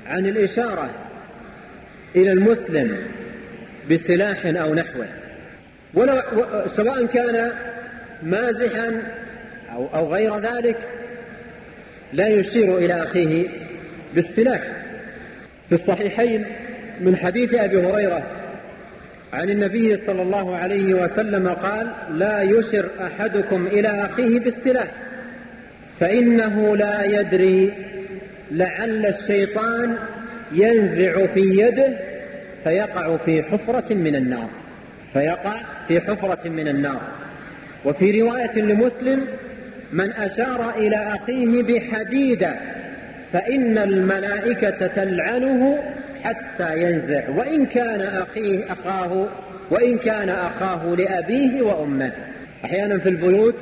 عن 0.07 0.25
الإشارة 0.25 0.89
إلى 2.15 2.31
المسلم 2.31 2.97
بسلاح 3.91 4.45
أو 4.45 4.73
نحوه 4.73 5.07
ولو 5.93 6.21
سواء 6.67 7.05
كان 7.05 7.51
مازحا 8.23 9.01
أو 9.73 9.87
أو 9.95 10.13
غير 10.13 10.39
ذلك 10.39 10.77
لا 12.13 12.27
يشير 12.27 12.77
إلى 12.77 13.03
أخيه 13.03 13.47
بالسلاح 14.15 14.61
في 15.69 15.75
الصحيحين 15.75 16.45
من 17.01 17.15
حديث 17.15 17.53
أبي 17.53 17.77
هريرة 17.85 18.23
عن 19.33 19.49
النبي 19.49 19.97
صلى 20.07 20.21
الله 20.21 20.55
عليه 20.55 20.93
وسلم 20.93 21.47
قال 21.49 21.87
لا 22.09 22.41
يشر 22.41 22.89
أحدكم 23.01 23.67
إلى 23.67 23.87
أخيه 23.87 24.39
بالسلاح 24.39 24.87
فإنه 25.99 26.77
لا 26.77 27.05
يدري 27.05 27.73
لعل 28.51 29.05
الشيطان 29.05 29.95
ينزع 30.51 31.25
في 31.25 31.39
يده 31.39 31.97
فيقع 32.63 33.17
في 33.17 33.43
حفرة 33.43 33.93
من 33.93 34.15
النار 34.15 34.49
فيقع 35.13 35.61
في 35.87 36.01
حفرة 36.01 36.49
من 36.49 36.67
النار. 36.67 37.01
وفي 37.85 38.21
رواية 38.21 38.61
لمسلم 38.61 39.27
من 39.93 40.11
أشار 40.11 40.69
إلى 40.77 40.95
أخيه 40.95 41.63
بحديدة 41.63 42.55
فإن 43.33 43.77
الملائكة 43.77 44.87
تلعنه 44.87 45.79
حتى 46.23 46.81
ينزع. 46.81 47.29
وإن 47.29 47.65
كان 47.65 48.01
أخيه 48.01 48.73
أخاه 48.73 49.27
وإن 49.69 49.97
كان 49.97 50.29
أخاه 50.29 50.95
لأبيه 50.95 51.61
وأمه. 51.61 52.11
أحيانا 52.65 52.99
في 52.99 53.09
البيوت 53.09 53.55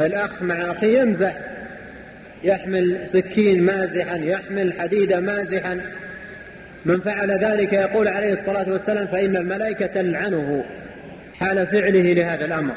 الأخ 0.00 0.42
مع 0.42 0.54
أخيه 0.54 0.98
يمزح. 0.98 1.36
يحمل 2.44 3.06
سكين 3.06 3.62
مازحا 3.62 4.16
يحمل 4.16 4.72
حديدة 4.80 5.20
مازحا. 5.20 5.80
من 6.84 7.00
فعل 7.00 7.30
ذلك 7.30 7.72
يقول 7.72 8.08
عليه 8.08 8.32
الصلاة 8.32 8.72
والسلام 8.72 9.06
فإن 9.06 9.36
الملائكة 9.36 9.86
تلعنه 9.86 10.64
حال 11.34 11.66
فعله 11.66 12.12
لهذا 12.12 12.44
الأمر. 12.44 12.74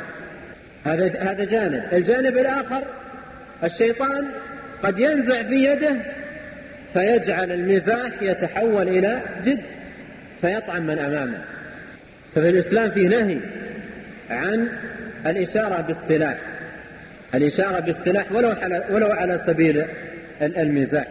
هذا 0.85 1.19
هذا 1.19 1.43
جانب. 1.43 1.83
الجانب 1.93 2.37
الآخر 2.37 2.81
الشيطان 3.63 4.27
قد 4.83 4.99
ينزع 4.99 5.43
في 5.43 5.55
يده 5.55 5.95
فيجعل 6.95 7.51
المزاح 7.51 8.11
يتحول 8.21 8.87
إلى 8.87 9.21
جد 9.43 9.61
فيطعن 10.41 10.81
من 10.87 10.99
أمامه. 10.99 11.41
ففي 12.35 12.49
الإسلام 12.49 12.91
فيه 12.91 13.07
نهي 13.07 13.39
عن 14.29 14.67
الإشارة 15.25 15.81
بالسلاح. 15.81 16.37
الإشارة 17.35 17.79
بالسلاح 17.79 18.31
ولو 18.31 18.53
ولو 18.89 19.07
على 19.07 19.37
سبيل 19.47 19.85
المزاح 20.41 21.07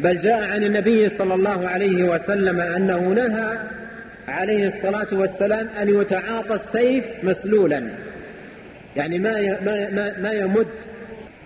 بل 0.00 0.18
جاء 0.18 0.42
عن 0.42 0.62
النبي 0.64 1.08
صلى 1.08 1.34
الله 1.34 1.68
عليه 1.68 2.02
وسلم 2.04 2.60
أنه 2.60 3.00
نهى 3.00 3.58
عليه 4.28 4.66
الصلاة 4.66 5.08
والسلام 5.12 5.68
أن 5.68 6.00
يتعاطى 6.00 6.54
السيف 6.54 7.04
مسلولا. 7.22 7.82
يعني 8.96 9.18
ما 9.18 9.60
ما 9.90 10.18
ما 10.18 10.32
يمد 10.32 10.66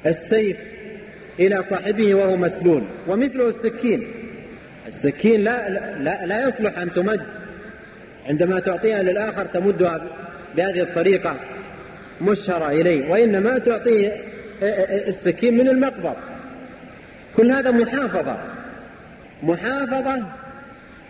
السيف 0.07 0.72
إلى 1.41 1.62
صاحبه 1.62 2.14
وهو 2.14 2.37
مسلول 2.37 2.83
ومثله 3.09 3.49
السكين. 3.49 4.09
السكين 4.87 5.45
لا 5.45 5.68
لا 5.99 6.26
لا 6.26 6.49
يصلح 6.49 6.78
أن 6.78 6.93
تمد. 6.93 7.22
عندما 8.28 8.61
تعطيها 8.61 9.03
للآخر 9.03 9.45
تمدها 9.45 10.01
بهذه 10.57 10.80
الطريقة 10.80 11.37
مشهرة 12.20 12.68
إليه 12.68 13.11
وإنما 13.11 13.59
تعطيه 13.59 14.12
السكين 15.09 15.57
من 15.57 15.68
المقبض 15.68 16.16
كل 17.37 17.51
هذا 17.51 17.70
محافظة. 17.70 18.37
محافظة 19.43 20.22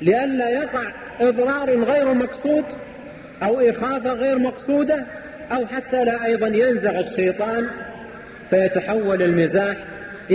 لئلا 0.02 0.48
يقع 0.48 0.92
إضرار 1.20 1.84
غير 1.84 2.14
مقصود 2.14 2.64
أو 3.42 3.60
إخافة 3.60 4.12
غير 4.12 4.38
مقصودة 4.38 5.04
أو 5.52 5.66
حتى 5.66 6.04
لا 6.04 6.24
أيضا 6.24 6.46
ينزغ 6.46 6.98
الشيطان 6.98 7.66
فيتحول 8.50 9.22
المزاح 9.22 9.76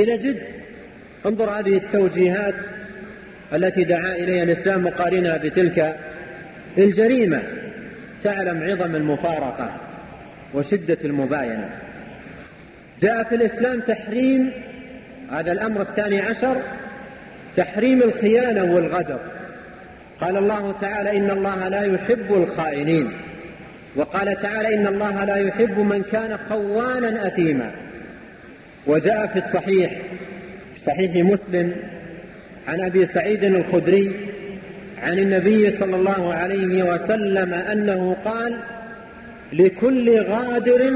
إلى 0.04 0.18
جد. 0.18 0.44
انظر 1.26 1.50
هذه 1.50 1.78
التوجيهات 1.78 2.56
التي 3.54 3.84
دعا 3.84 4.16
إليها 4.16 4.44
الإسلام 4.44 4.84
مقارنها 4.84 5.38
بتلك 5.38 5.96
الجريمة. 6.78 7.44
تعلم 8.24 8.64
عظم 8.64 8.96
المفارقة 8.96 9.72
وشدة 10.54 10.98
المباينة. 11.04 11.70
جاء 13.02 13.24
في 13.24 13.36
الإسلام 13.36 13.80
تحريم 13.80 14.52
هذا 15.32 15.52
الأمر 15.52 15.82
الثاني 15.82 16.20
عشر 16.20 16.62
تحريم 17.56 18.04
الخيانة 18.04 18.76
والغدر. 18.76 19.20
قال 20.22 20.38
الله 20.38 20.76
تعالى 20.82 21.18
إن 21.18 21.32
الله 21.32 21.68
لا 21.68 21.82
يحب 21.82 22.34
الخائنين. 22.34 23.12
وقال 23.96 24.42
تعالى 24.42 24.76
إن 24.76 24.88
الله 24.88 25.26
لا 25.26 25.36
يحب 25.36 25.80
من 25.80 26.04
كان 26.04 26.38
خوانا 26.50 27.28
أثيما. 27.28 27.72
وجاء 28.88 29.28
في 29.28 29.36
الصحيح 29.36 30.02
في 30.74 30.80
صحيح 30.80 31.16
مسلم 31.16 31.76
عن 32.68 32.82
أبي 32.82 33.06
سعيد 33.06 33.44
الخدري 33.44 34.16
عن 35.04 35.20
النبي 35.20 35.72
صلى 35.72 35.96
الله 35.96 36.34
عليه 36.34 36.94
وسلم 36.94 37.54
أنه 37.54 38.16
قال 38.26 38.58
لكل 39.54 40.22
غادر 40.22 40.94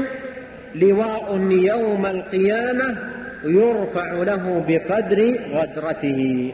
لواء 0.74 1.40
يوم 1.50 2.06
القيامة 2.06 2.96
يرفع 3.44 4.12
له 4.12 4.64
بقدر 4.68 5.38
غدرته. 5.52 6.52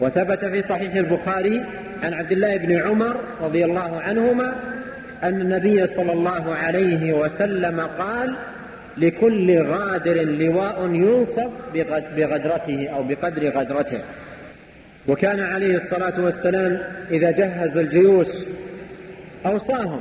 وثبت 0.00 0.44
في 0.44 0.62
صحيح 0.62 0.94
البخاري 0.94 1.64
عن 2.02 2.14
عبد 2.14 2.32
الله 2.32 2.56
بن 2.56 2.76
عمر 2.76 3.16
رضي 3.42 3.64
الله 3.64 4.00
عنهما 4.00 4.54
أن 5.22 5.40
النبي 5.40 5.86
صلى 5.86 6.12
الله 6.12 6.54
عليه 6.54 7.12
وسلم 7.12 7.80
قال 7.80 8.34
لكل 8.96 9.62
غادر 9.62 10.22
لواء 10.22 10.86
ينصب 10.86 11.50
بغدرته 12.16 12.88
أو 12.88 13.02
بقدر 13.02 13.48
غدرته. 13.48 14.00
وكان 15.08 15.40
عليه 15.40 15.76
الصلاة 15.76 16.24
والسلام 16.24 16.78
إذا 17.10 17.30
جهز 17.30 17.76
الجيوش 17.76 18.26
أوصاهم. 19.46 20.00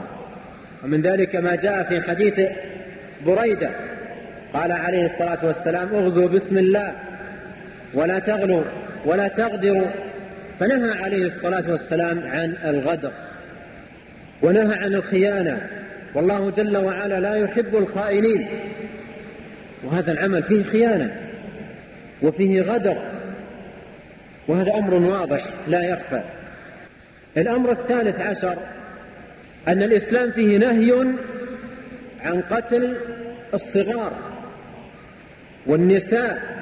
ومن 0.84 1.02
ذلك 1.02 1.36
ما 1.36 1.56
جاء 1.56 1.84
في 1.84 2.02
حديث 2.02 2.42
بريدة. 3.26 3.70
قال 4.54 4.72
عليه 4.72 5.06
الصلاة 5.06 5.46
والسلام 5.46 5.96
اغزوا 5.96 6.28
بسم 6.28 6.58
الله 6.58 6.92
ولا 7.94 8.20
تغلوا 8.20 8.64
ولا 9.06 9.28
تغدروا. 9.28 9.88
فنهى 10.60 11.04
عليه 11.04 11.26
الصلاة 11.26 11.72
والسلام 11.72 12.20
عن 12.28 12.56
الغدر. 12.66 13.12
ونهى 14.42 14.76
عن 14.76 14.96
الخيانة. 14.96 15.62
والله 16.16 16.52
جل 16.52 16.78
وعلا 16.78 17.20
لا 17.20 17.36
يحب 17.36 17.76
الخائنين. 17.76 18.48
وهذا 19.84 20.12
العمل 20.12 20.44
فيه 20.44 20.64
خيانة 20.64 21.16
وفيه 22.22 22.62
غدر 22.62 22.98
وهذا 24.48 24.74
أمر 24.78 24.94
واضح 24.94 25.48
لا 25.68 25.84
يخفى. 25.84 26.22
الأمر 27.38 27.72
الثالث 27.72 28.20
عشر 28.20 28.58
أن 29.68 29.84
الإسلام 29.84 30.32
فيه 30.32 30.58
نهي 30.58 30.92
عن 32.22 32.42
قتل 32.42 32.98
الصغار 33.54 34.12
والنساء 35.66 36.62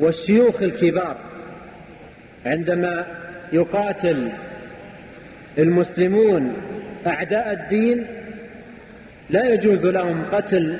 والشيوخ 0.00 0.62
الكبار. 0.62 1.16
عندما 2.46 3.06
يقاتل 3.52 4.28
المسلمون 5.58 6.56
أعداء 7.06 7.52
الدين 7.52 8.06
لا 9.30 9.54
يجوز 9.54 9.86
لهم 9.86 10.24
قتل 10.32 10.78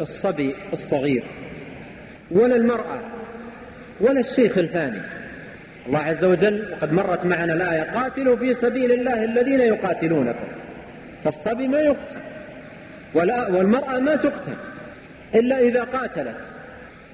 الصبي 0.00 0.54
الصغير 0.72 1.22
ولا 2.30 2.56
المرأة 2.56 3.00
ولا 4.00 4.20
الشيخ 4.20 4.58
الفاني. 4.58 5.00
الله 5.86 5.98
عز 5.98 6.24
وجل 6.24 6.74
قد 6.80 6.92
مرت 6.92 7.24
معنا 7.24 7.52
الآية 7.52 7.82
قاتلوا 7.82 8.36
في 8.36 8.54
سبيل 8.54 8.92
الله 8.92 9.24
الذين 9.24 9.60
يقاتلونكم. 9.60 10.48
فالصبي 11.24 11.68
ما 11.68 11.80
يقتل 11.80 12.16
والمرأة 13.54 13.98
ما 13.98 14.16
تقتل 14.16 14.56
إلا 15.34 15.58
إذا 15.58 15.84
قاتلت 15.84 16.40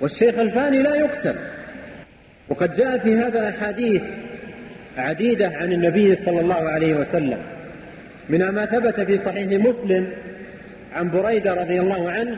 والشيخ 0.01 0.39
الفاني 0.39 0.83
لا 0.83 0.95
يقتل. 0.95 1.35
وقد 2.49 2.75
جاء 2.75 2.99
في 2.99 3.17
هذا 3.17 3.49
أحاديث 3.49 4.03
عديدة 4.97 5.49
عن 5.49 5.73
النبي 5.73 6.15
صلى 6.15 6.41
الله 6.41 6.71
عليه 6.71 6.95
وسلم. 6.95 7.39
منها 8.29 8.51
ما 8.51 8.67
ثبت 8.67 9.01
في 9.01 9.17
صحيح 9.17 9.67
مسلم 9.67 10.09
عن 10.95 11.11
بريدة 11.11 11.55
رضي 11.55 11.81
الله 11.81 12.11
عنه 12.11 12.37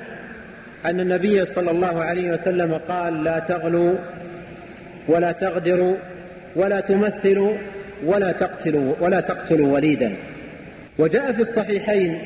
أن 0.87 1.01
النبي 1.01 1.45
صلى 1.45 1.71
الله 1.71 2.03
عليه 2.03 2.33
وسلم 2.33 2.75
قال 2.89 3.25
لا 3.25 3.39
تغلوا 3.39 3.95
ولا 5.09 5.33
تغدروا 5.33 5.97
ولا 6.57 6.81
تمثلوا 6.81 7.53
ولا 8.05 8.33
تقتلوا 8.33 8.95
ولا 9.01 9.21
تقتلوا 9.21 9.73
وليدا. 9.73 10.13
وجاء 10.99 11.33
في 11.33 11.43
الصحيحين 11.43 12.19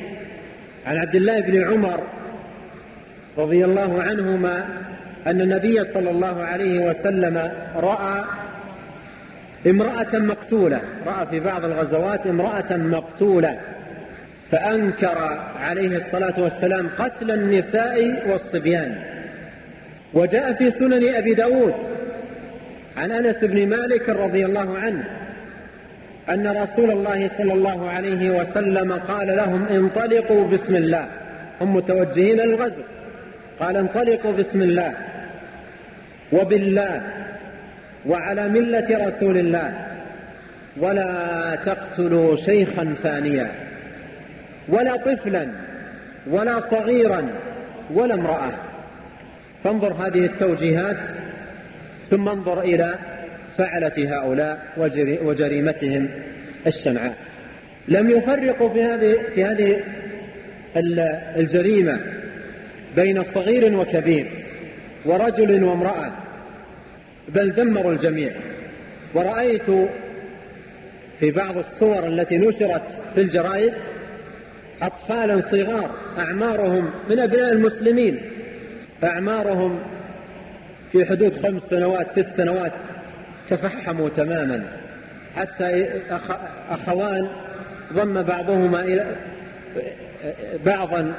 عن 0.85 0.97
عبد 0.97 1.15
الله 1.15 1.39
بن 1.39 1.63
عمر 1.63 2.03
رضي 3.37 3.65
الله 3.65 4.03
عنهما 4.03 4.65
أن 5.27 5.41
النبي 5.41 5.85
صلى 5.85 6.09
الله 6.09 6.43
عليه 6.43 6.79
وسلم 6.79 7.51
رأى 7.75 8.23
امرأة 9.67 10.19
مقتولة. 10.19 10.81
رأى 11.05 11.25
في 11.25 11.39
بعض 11.39 11.65
الغزوات 11.65 12.27
امرأة 12.27 12.77
مقتولة. 12.77 13.59
فأنكر 14.51 15.39
عليه 15.59 15.95
الصلاة 15.95 16.41
والسلام 16.41 16.89
قتل 16.99 17.31
النساء 17.31 18.23
والصبيان. 18.31 18.95
وجاء 20.13 20.53
في 20.53 20.71
سنن 20.71 21.07
أبي 21.15 21.33
داود 21.33 21.73
عن 22.97 23.11
أنس 23.11 23.43
بن 23.43 23.69
مالك 23.69 24.09
رضي 24.09 24.45
الله 24.45 24.77
عنه 24.77 25.03
أن 26.29 26.47
رسول 26.47 26.91
الله 26.91 27.27
صلى 27.27 27.53
الله 27.53 27.89
عليه 27.89 28.39
وسلم 28.39 28.93
قال 28.93 29.27
لهم 29.27 29.65
انطلقوا 29.65 30.47
بسم 30.47 30.75
الله. 30.75 31.07
هم 31.61 31.75
متوجهين 31.75 32.37
للغزو. 32.37 32.81
قال 33.59 33.77
انطلقوا 33.77 34.31
بسم 34.31 34.61
الله. 34.61 34.93
وبالله. 36.33 37.01
وعلى 38.05 38.49
ملة 38.49 39.07
رسول 39.07 39.37
الله. 39.37 39.73
ولا 40.77 41.57
تقتلوا 41.65 42.35
شيخا 42.35 42.95
فانيا 43.03 43.51
ولا 44.67 44.95
طفلا 44.95 45.47
ولا 46.27 46.59
صغيرا 46.59 47.27
ولا 47.93 48.13
امرأة. 48.13 48.51
فانظر 49.63 49.93
هذه 49.93 50.25
التوجيهات 50.25 50.97
ثم 52.09 52.29
انظر 52.29 52.61
إلى 52.61 52.95
فعلة 53.57 54.17
هؤلاء 54.17 54.59
وجريمتهم 55.23 56.09
الشنعاء 56.67 57.13
لم 57.87 58.09
يفرقوا 58.09 58.69
في 58.69 58.83
هذه 58.83 59.17
في 59.35 59.45
هذه 59.45 59.83
الجريمة 61.37 61.99
بين 62.95 63.23
صغير 63.23 63.77
وكبير 63.77 64.27
ورجل 65.05 65.63
وامرأة. 65.63 66.11
بل 67.29 67.53
دمروا 67.53 67.91
الجميع. 67.91 68.31
ورأيت 69.13 69.71
في 71.19 71.31
بعض 71.31 71.57
الصور 71.57 72.07
التي 72.07 72.37
نشرت 72.37 72.83
في 73.15 73.21
الجرائد 73.21 73.73
أطفالا 74.81 75.41
صغار 75.41 75.91
أعمارهم 76.19 76.89
من 77.09 77.19
أبناء 77.19 77.51
المسلمين 77.51 78.21
أعمارهم 79.03 79.79
في 80.91 81.05
حدود 81.05 81.37
خمس 81.37 81.61
سنوات 81.61 82.11
ست 82.11 82.29
سنوات 82.29 82.73
تفحموا 83.49 84.09
تماما. 84.09 84.63
حتى 85.35 85.89
أخوان 86.69 87.27
ضم 87.93 88.21
بعضهما 88.21 88.79
إلى 88.79 89.15
بعضا 90.65 91.13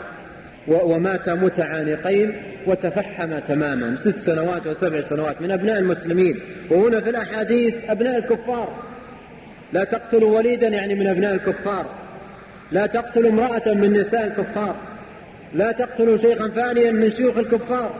ومات 0.68 1.28
متعانقين 1.28 2.32
وتفحم 2.66 3.38
تماما. 3.38 3.96
ست 3.96 4.18
سنوات 4.18 4.66
وسبع 4.66 5.00
سنوات 5.00 5.42
من 5.42 5.50
أبناء 5.50 5.78
المسلمين. 5.78 6.40
وهنا 6.70 7.00
في 7.00 7.10
الأحاديث 7.10 7.74
أبناء 7.88 8.18
الكفار. 8.18 8.82
لا 9.72 9.84
تقتلوا 9.84 10.36
وليدا 10.36 10.68
يعني 10.68 10.94
من 10.94 11.06
أبناء 11.06 11.34
الكفار. 11.34 11.86
لا 12.72 12.86
تقتلوا 12.86 13.30
امرأة 13.30 13.74
من 13.74 13.92
نساء 13.92 14.26
الكفار. 14.26 14.76
لا 15.54 15.72
تقتلوا 15.72 16.16
شيخا 16.16 16.48
فانيا 16.48 16.90
من 16.90 17.10
شيوخ 17.10 17.38
الكفار. 17.38 17.94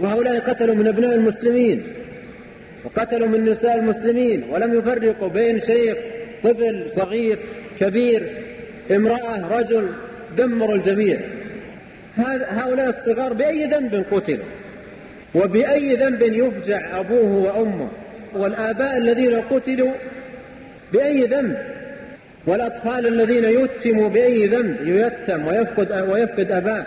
وهؤلاء 0.00 0.40
قتلوا 0.40 0.74
من 0.74 0.86
أبناء 0.86 1.14
المسلمين. 1.14 1.82
وقتلوا 2.84 3.28
من 3.28 3.44
نساء 3.44 3.78
المسلمين. 3.78 4.44
ولم 4.50 4.78
يفرقوا 4.78 5.28
بين 5.28 5.60
شيخ 5.60 5.96
طفل 6.44 6.90
صغير 6.90 7.38
كبير 7.80 8.22
امرأة 8.90 9.58
رجل 9.58 9.88
دمروا 10.36 10.76
الجميع. 10.76 11.20
هؤلاء 12.16 12.88
الصغار 12.88 13.32
بأي 13.32 13.66
ذنب 13.66 14.04
قتلوا 14.10 14.46
وبأي 15.34 15.96
ذنب 15.96 16.22
يفجع 16.22 17.00
أبوه 17.00 17.32
وأمه 17.32 17.90
والآباء 18.34 18.96
الذين 18.96 19.40
قتلوا 19.40 19.92
بأي 20.92 21.24
ذنب 21.24 21.56
والأطفال 22.46 23.06
الذين 23.06 23.44
يتموا 23.44 24.08
بأي 24.08 24.46
ذنب 24.46 24.76
ييتم 24.86 25.46
ويفقد, 25.46 25.92
ويفقد 25.92 26.52
أباه 26.52 26.86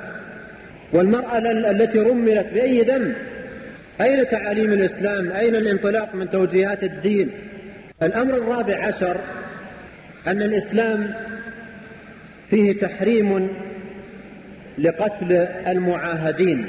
والمرأة 0.93 1.37
التي 1.71 1.99
رملت 1.99 2.47
بأي 2.53 2.81
ذنب؟ 2.81 3.15
أين 4.01 4.27
تعاليم 4.27 4.73
الإسلام؟ 4.73 5.31
أين 5.31 5.55
الانطلاق 5.55 6.15
من 6.15 6.29
توجيهات 6.29 6.83
الدين؟ 6.83 7.31
الأمر 8.03 8.37
الرابع 8.37 8.85
عشر 8.85 9.17
أن 10.27 10.41
الإسلام 10.41 11.13
فيه 12.49 12.79
تحريم 12.79 13.49
لقتل 14.77 15.31
المعاهدين 15.67 16.65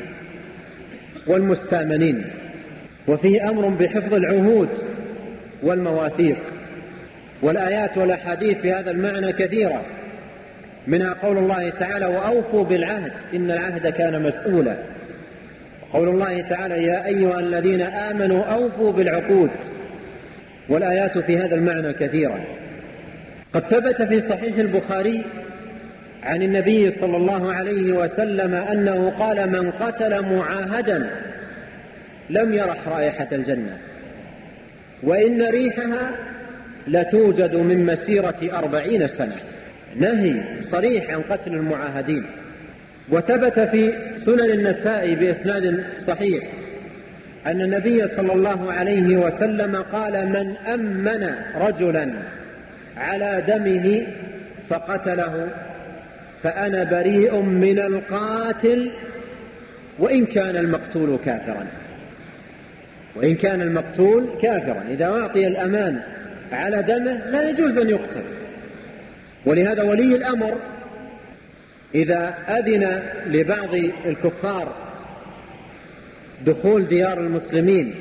والمستأمنين 1.27 2.25
وفيه 3.09 3.51
أمر 3.51 3.69
بحفظ 3.69 4.15
العهود 4.15 4.69
والمواثيق. 5.63 6.37
والآيات 7.43 7.99
والأحاديث 7.99 8.59
في 8.59 8.73
هذا 8.73 8.91
المعنى 8.91 9.33
كثيرة 9.33 9.83
منها 10.87 11.13
قول 11.13 11.39
الله 11.39 11.71
تعالى 11.71 12.07
وأوفوا 12.07 12.65
بالعهد 12.65 13.13
إن 13.35 13.51
العهد 13.51 13.89
كان 13.89 14.23
مسؤولا 14.23 14.77
قول 15.93 16.09
الله 16.09 16.41
تعالى 16.41 16.85
يا 16.85 17.07
أيها 17.07 17.41
الذين 17.41 17.81
آمنوا 17.83 18.45
أوفوا 18.45 18.93
بالعقود 18.93 19.51
والآيات 20.69 21.19
في 21.19 21.39
هذا 21.39 21.55
المعنى 21.55 21.93
كثيرة. 21.93 22.41
قد 23.53 23.63
ثبت 23.63 24.03
في 24.03 24.21
صحيح 24.21 24.57
البخاري 24.57 25.25
عن 26.25 26.43
النبي 26.43 26.91
صلى 26.91 27.17
الله 27.17 27.53
عليه 27.53 27.93
وسلم 27.93 28.55
أنه 28.55 29.11
قال 29.11 29.51
من 29.51 29.71
قتل 29.71 30.23
معاهدا 30.37 31.11
لم 32.31 32.55
يرح 32.55 32.89
رائحة 32.89 33.29
الجنة 33.33 33.79
وإن 35.03 35.43
ريحها 35.43 36.11
لتوجد 36.87 37.55
من 37.55 37.87
مسيرة 37.87 38.59
أربعين 38.59 39.07
سنة. 39.07 39.37
نهي 39.97 40.43
صريح 40.63 41.11
عن 41.11 41.23
قتل 41.23 41.53
المعاهدين. 41.53 42.27
وثبت 43.11 43.61
في 43.61 43.93
سنن 44.17 44.51
النساء 44.51 45.15
بإسناد 45.15 45.85
صحيح 45.99 46.45
أن 47.47 47.61
النبي 47.61 48.09
صلى 48.09 48.33
الله 48.33 48.73
عليه 48.73 49.17
وسلم 49.17 49.77
قال 49.77 50.29
من 50.29 50.57
أمن 50.57 51.35
رجلا 51.57 52.13
على 52.97 53.45
دمه 53.49 54.07
فقتله 54.69 55.49
فأنا 56.45 56.85
بريء 56.85 57.41
من 57.41 57.79
القاتل 57.79 58.91
وإن 59.99 60.27
كان 60.27 60.57
المقتول 60.57 61.19
كافرا. 61.25 61.67
وإن 63.17 63.35
كان 63.35 63.63
المقتول 63.63 64.27
كافرا. 64.43 64.85
إذا 64.91 65.05
أعطي 65.07 65.47
الأمان 65.47 66.01
على 66.53 66.83
دمه 66.83 67.31
لا 67.31 67.49
يجوز 67.51 67.79
أن 67.79 67.91
يقتل. 67.91 68.23
ولهذا 69.47 69.83
ولي 69.83 70.17
الأمر 70.17 70.55
إذا 71.95 72.35
أذن 72.49 73.03
لبعض 73.27 73.75
الكفار 74.07 74.75
دخول 76.47 76.89
ديار 76.89 77.21
المسلمين 77.21 77.95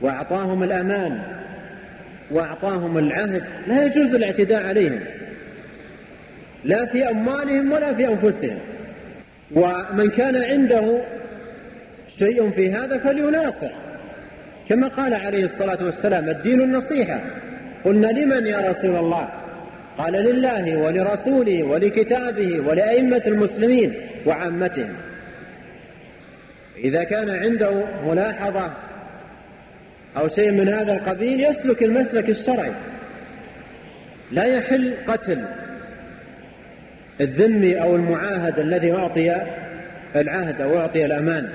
وأعطاهم 0.00 0.62
الأمان 0.62 1.22
وأعطاهم 2.30 2.98
العهد 2.98 3.42
لا 3.66 3.84
يجوز 3.84 4.14
الاعتداء 4.14 4.66
عليهم. 4.66 5.00
لا 6.64 6.86
في 6.86 7.10
أموالهم 7.10 7.72
ولا 7.72 7.94
في 7.94 8.08
أنفسهم. 8.08 8.58
ومن 9.52 10.10
كان 10.10 10.36
عنده 10.36 11.00
شيء 12.18 12.50
في 12.50 12.72
هذا 12.72 12.98
فليناصح 12.98 13.70
كما 14.68 14.88
قال 14.88 15.14
عليه 15.14 15.44
الصلاة 15.44 15.84
والسلام 15.84 16.28
الدين 16.28 16.60
النصيحة. 16.60 17.20
قلنا 17.84 18.06
لمن 18.06 18.46
يا 18.46 18.70
رسول 18.70 18.96
الله؟ 18.96 19.28
قال 19.98 20.12
لله 20.12 20.76
ولرسوله 20.76 21.62
ولكتابه 21.62 22.60
ولأئمة 22.60 23.22
المسلمين 23.26 23.94
وعامتهم. 24.26 24.94
إذا 26.76 27.04
كان 27.04 27.30
عنده 27.30 27.84
ملاحظة 28.06 28.72
أو 30.16 30.28
شيء 30.28 30.50
من 30.50 30.68
هذا 30.68 30.92
القبيل 30.92 31.40
يسلك 31.40 31.82
المسلك 31.82 32.28
الشرعي. 32.28 32.72
لا 34.32 34.44
يحل 34.44 34.94
قتل. 35.06 35.44
الذمي 37.20 37.80
أو 37.80 37.96
المعاهد 37.96 38.58
الذي 38.58 38.92
أعطي 38.92 39.36
العهد 40.16 40.60
أو 40.60 40.80
أعطي 40.80 41.06
الأمان. 41.06 41.48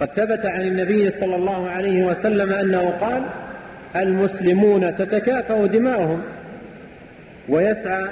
قد 0.00 0.08
ثبت 0.08 0.46
عن 0.46 0.60
النبي 0.60 1.10
صلى 1.10 1.36
الله 1.36 1.68
عليه 1.68 2.04
وسلم 2.04 2.52
أنه 2.52 2.90
قال 2.90 3.22
المسلمون 3.96 4.96
تتكافأ 4.96 5.66
دماؤهم 5.66 6.22
ويسعى 7.48 8.04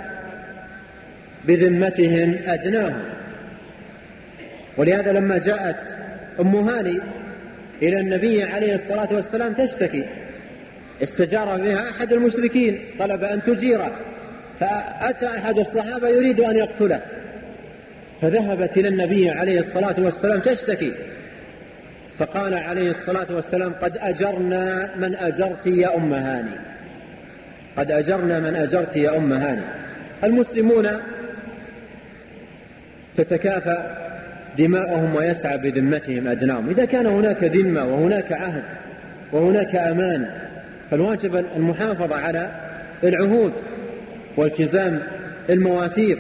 بذمتهم 1.44 2.38
أدناهم. 2.46 3.02
ولهذا 4.76 5.12
لما 5.12 5.38
جاءت 5.38 5.76
أم 6.40 6.56
هاني 6.56 7.00
إلى 7.82 8.00
النبي 8.00 8.42
عليه 8.42 8.74
الصلاة 8.74 9.08
والسلام 9.14 9.52
تشتكي 9.52 10.04
استجار 11.02 11.58
بها 11.58 11.90
أحد 11.90 12.12
المشركين 12.12 12.80
طلب 12.98 13.24
أن 13.24 13.42
تجيره. 13.42 13.96
فأتى 14.60 15.26
أحد 15.26 15.58
الصحابة 15.58 16.08
يريد 16.08 16.40
أن 16.40 16.56
يقتله. 16.56 17.00
فذهبت 18.22 18.76
إلى 18.76 18.88
النبي 18.88 19.30
عليه 19.30 19.58
الصلاة 19.58 19.94
والسلام 19.98 20.40
تشتكي. 20.40 20.94
فقال 22.18 22.54
عليه 22.54 22.90
الصلاة 22.90 23.26
والسلام 23.30 23.72
قد 23.72 23.92
أجرنا 23.96 24.90
من 24.96 25.14
أجرت 25.14 25.66
يا 25.66 25.96
أم 25.96 26.12
هاني. 26.12 26.56
قد 27.76 27.90
أجرنا 27.90 28.40
من 28.40 28.56
أجرت 28.56 28.96
يا 28.96 29.16
أم 29.16 29.32
هاني. 29.32 29.62
المسلمون 30.24 30.88
تتكافى 33.16 33.94
دماؤهم 34.58 35.14
ويسعى 35.14 35.58
بذمتهم 35.58 36.28
أدناهم. 36.28 36.68
إذا 36.68 36.84
كان 36.84 37.06
هناك 37.06 37.44
ذمة 37.44 37.84
وهناك 37.84 38.32
عهد 38.32 38.64
وهناك 39.32 39.76
أمان 39.76 40.30
فالواجب 40.90 41.36
المحافظة 41.36 42.16
على 42.16 42.50
العهود. 43.04 43.52
والتزام 44.38 45.02
المواثيق 45.50 46.18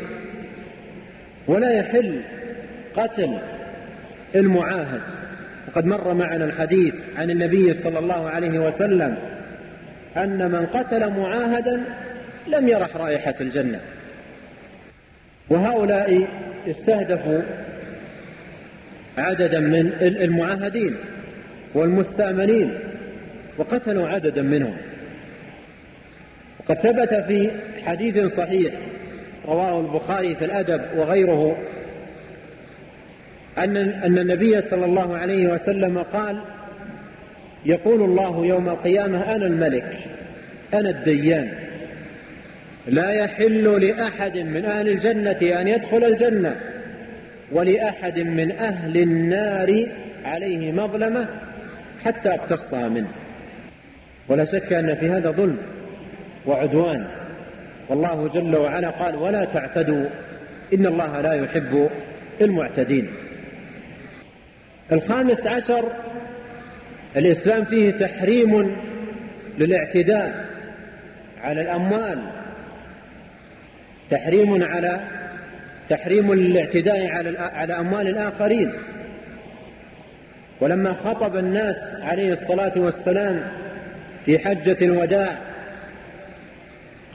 ولا 1.46 1.70
يحل 1.70 2.20
قتل 2.96 3.38
المعاهد. 4.34 5.02
وقد 5.68 5.84
مر 5.86 6.14
معنا 6.14 6.44
الحديث 6.44 6.94
عن 7.16 7.30
النبي 7.30 7.72
صلى 7.72 7.98
الله 7.98 8.28
عليه 8.30 8.58
وسلم 8.58 9.16
أن 10.16 10.50
من 10.50 10.66
قتل 10.66 11.10
معاهدا 11.10 11.82
لم 12.48 12.68
يرح 12.68 12.96
رائحة 12.96 13.34
الجنة. 13.40 13.80
وهؤلاء 15.50 16.28
استهدفوا 16.68 17.42
عددا 19.18 19.60
من 19.60 19.92
المعاهدين 20.02 20.96
والمستأمنين 21.74 22.78
وقتلوا 23.58 24.08
عددا 24.08 24.42
منهم. 24.42 24.76
وقد 26.68 26.80
ثبت 26.80 27.14
في 27.14 27.50
حديث 27.86 28.34
صحيح 28.34 28.72
رواه 29.46 29.80
البخاري 29.80 30.34
في 30.34 30.44
الأدب 30.44 30.80
وغيره 30.96 31.56
أن 33.58 33.76
أن 33.76 34.18
النبي 34.18 34.60
صلى 34.60 34.84
الله 34.84 35.16
عليه 35.16 35.48
وسلم 35.48 35.98
قال 35.98 36.40
يقول 37.66 38.02
الله 38.02 38.46
يوم 38.46 38.68
القيامة 38.68 39.34
أنا 39.34 39.46
الملك 39.46 39.98
أنا 40.74 40.90
الديان. 40.90 41.48
لا 42.88 43.10
يحل 43.10 43.86
لأحد 43.86 44.38
من 44.38 44.64
أهل 44.64 44.88
الجنة 44.88 45.60
أن 45.60 45.68
يدخل 45.68 46.04
الجنة 46.04 46.56
ولأحد 47.52 48.18
من 48.18 48.52
أهل 48.52 48.96
النار 48.96 49.86
عليه 50.24 50.72
مظلمة 50.72 51.28
حتى 52.04 52.28
اقتصها 52.28 52.88
منه. 52.88 53.08
ولا 54.28 54.44
شك 54.44 54.72
أن 54.72 54.94
في 54.94 55.08
هذا 55.10 55.30
ظلم. 55.30 55.56
وعدوان. 56.48 57.06
والله 57.88 58.28
جل 58.28 58.56
وعلا 58.56 58.90
قال 58.90 59.16
ولا 59.16 59.44
تعتدوا 59.44 60.06
إن 60.74 60.86
الله 60.86 61.20
لا 61.20 61.32
يحب 61.32 61.88
المعتدين. 62.40 63.08
الخامس 64.92 65.46
عشر 65.46 65.92
الإسلام 67.16 67.64
فيه 67.64 67.90
تحريم 67.90 68.76
للاعتداء 69.58 70.44
على 71.40 71.60
الأموال. 71.60 72.18
تحريم 74.10 74.62
على 74.62 75.00
تحريم 75.88 76.34
للاعتداء 76.34 77.06
على 77.06 77.38
على 77.38 77.80
أموال 77.80 78.08
الآخرين. 78.08 78.72
ولما 80.60 80.92
خطب 80.92 81.36
الناس 81.36 81.76
عليه 82.02 82.32
الصلاة 82.32 82.72
والسلام 82.76 83.42
في 84.24 84.38
حجة 84.38 84.76
الوداع 84.82 85.38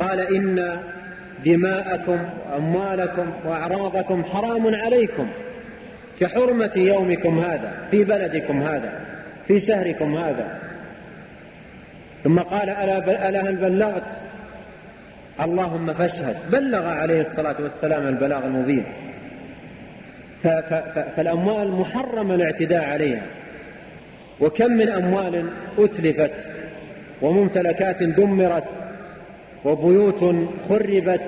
قال 0.04 0.20
إن 0.20 0.80
دماءكم 1.45 2.20
وأموالكم 2.51 3.34
وأعراضكم 3.45 4.24
حرام 4.24 4.76
عليكم 4.76 5.28
كحرمة 6.20 6.72
يومكم 6.76 7.39
هذا 7.39 7.72
في 7.91 8.04
بلدكم 8.04 8.64
هذا 8.64 8.93
في 9.47 9.60
شهركم 9.60 10.16
هذا. 10.16 10.60
ثم 12.24 12.39
قال 12.39 12.70
ألا, 12.70 13.30
ألا 13.30 13.49
هل 13.49 13.56
بلغت؟ 13.56 14.04
اللهم 15.41 15.93
فاشهد. 15.93 16.36
بلغ 16.51 16.88
عليه 16.88 17.22
الصلاة 17.22 17.56
والسلام 17.60 18.08
البلاغ 18.08 18.45
المبين. 18.45 18.84
فالأموال 21.16 21.72
محرم 21.72 22.32
الاعتداء 22.32 22.84
عليها. 22.84 23.24
وكم 24.39 24.72
من 24.72 24.89
أموال 24.89 25.49
أتلفت 25.78 26.34
وممتلكات 27.22 28.04
دمرت 28.04 28.82
وبيوت 29.66 30.36
خربت 30.70 31.22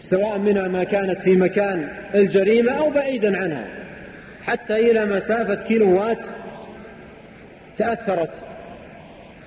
سواء 0.00 0.38
منها 0.38 0.68
ما 0.68 0.84
كانت 0.84 1.20
في 1.20 1.36
مكان 1.36 1.88
الجريمة 2.14 2.72
أو 2.72 2.90
بعيدا 2.90 3.36
عنها. 3.42 3.64
حتى 4.42 4.90
إلى 4.90 5.06
مسافة 5.06 5.54
كيلوات 5.54 6.18
تأثرت. 7.78 8.30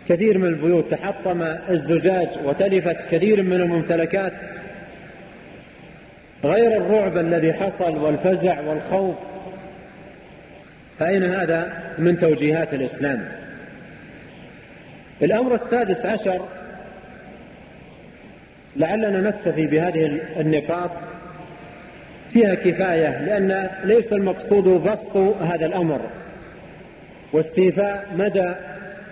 كثير 0.09 0.37
من 0.37 0.47
البيوت 0.47 0.91
تحطم 0.91 1.41
الزجاج 1.69 2.29
وتلفت 2.45 2.97
كثير 3.11 3.43
من 3.43 3.53
الممتلكات. 3.53 4.33
غير 6.43 6.77
الرعب 6.77 7.17
الذي 7.17 7.53
حصل 7.53 7.97
والفزع 7.97 8.59
والخوف. 8.59 9.15
فأين 10.99 11.23
هذا 11.23 11.73
من 11.97 12.19
توجيهات 12.19 12.73
الإسلام. 12.73 13.25
الأمر 15.21 15.55
السادس 15.55 16.05
عشر 16.05 16.45
لعلنا 18.75 19.29
نكتفي 19.29 19.67
بهذه 19.67 20.19
النقاط. 20.39 20.91
فيها 22.33 22.55
كفاية 22.55 23.21
لأن 23.25 23.69
ليس 23.83 24.13
المقصود 24.13 24.63
بسط 24.63 25.17
هذا 25.41 25.65
الأمر. 25.65 26.01
واستيفاء 27.33 28.07
مدى 28.15 28.53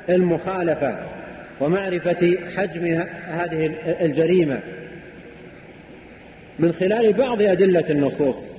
المخالفة 0.10 0.96
ومعرفة 1.60 2.38
حجم 2.58 3.04
هذه 3.28 3.72
الجريمة. 4.02 4.60
من 6.60 6.74
خلال 6.74 7.14
بعض 7.14 7.42
أدلة 7.42 7.90
النصوص. 7.90 8.56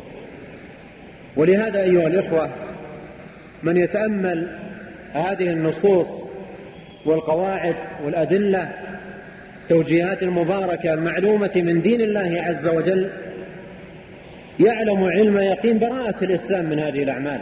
ولهذا 1.36 1.80
أيها 1.82 2.06
الإخوة 2.06 2.50
من 3.62 3.76
يتأمل 3.76 4.46
هذه 5.12 5.50
النصوص 5.50 6.08
والقواعد 7.06 7.74
والأدلة 8.04 8.68
توجيهات 9.68 10.22
المباركة 10.22 10.94
المعلومة 10.94 11.50
من 11.56 11.80
دين 11.80 12.00
الله 12.00 12.42
عز 12.42 12.66
وجل 12.66 13.10
يعلم 14.60 15.04
علم 15.04 15.38
يقين 15.38 15.78
براءة 15.78 16.24
الإسلام 16.24 16.64
من 16.64 16.78
هذه 16.78 17.02
الأعمال 17.02 17.40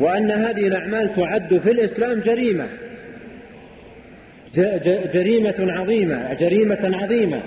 وأن 0.00 0.30
هذه 0.30 0.66
الأعمال 0.66 1.14
تعد 1.14 1.58
في 1.58 1.70
الإسلام 1.70 2.20
جريمة 2.20 2.68
جريمة 5.14 5.54
عظيمة 5.58 6.34
جريمة 6.34 6.96
عظيمة 7.02 7.42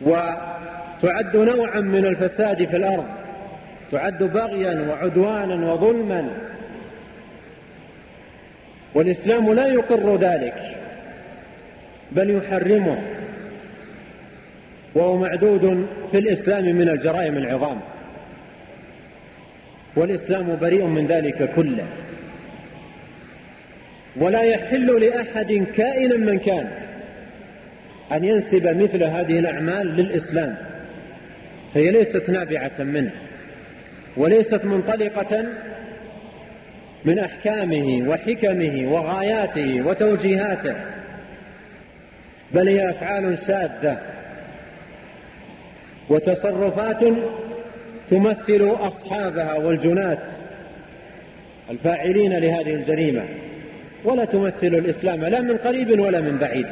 وتعد 0.00 1.36
نوعا 1.36 1.80
من 1.80 2.06
الفساد 2.06 2.64
في 2.64 2.76
الأرض 2.76 3.06
تعد 3.92 4.22
بغيا 4.22 4.86
وعدوانا 4.88 5.72
وظلما 5.72 6.28
والإسلام 8.94 9.52
لا 9.52 9.66
يقر 9.66 10.16
ذلك. 10.16 10.76
بل 12.12 12.30
يحرمه. 12.30 12.98
وهو 14.94 15.16
معدود 15.16 15.86
في 16.10 16.18
الإسلام 16.18 16.64
من 16.64 16.88
الجرائم 16.88 17.36
العظام. 17.36 17.80
والإسلام 19.96 20.58
بريء 20.60 20.84
من 20.84 21.06
ذلك 21.06 21.54
كله. 21.54 21.86
ولا 24.16 24.42
يحل 24.42 25.00
لأحد 25.00 25.66
كائنا 25.74 26.16
من 26.16 26.38
كان 26.38 26.68
أن 28.12 28.24
ينسب 28.24 28.82
مثل 28.82 29.02
هذه 29.02 29.38
الأعمال 29.38 29.86
للإسلام. 29.86 30.56
فهي 31.74 31.90
ليست 31.90 32.30
نابعة 32.30 32.72
منه 32.78 33.10
وليست 34.16 34.64
منطلقة 34.64 35.44
من 37.04 37.18
أحكامه 37.18 38.08
وحكمه 38.08 38.92
وغاياته 38.92 39.82
وتوجيهاته. 39.86 40.74
بل 42.54 42.68
هي 42.68 42.90
أفعال 42.90 43.38
شاذة 43.46 43.98
وتصرفات 46.08 47.04
تمثل 48.10 48.70
أصحابها 48.80 49.54
والجنات 49.54 50.22
الفاعلين 51.70 52.38
لهذه 52.38 52.74
الجريمة 52.74 53.24
ولا 54.04 54.24
تمثل 54.24 54.54
الإسلام 54.62 55.24
لا 55.24 55.40
من 55.40 55.56
قريب 55.56 56.00
ولا 56.00 56.20
من 56.20 56.38
بعيد. 56.38 56.66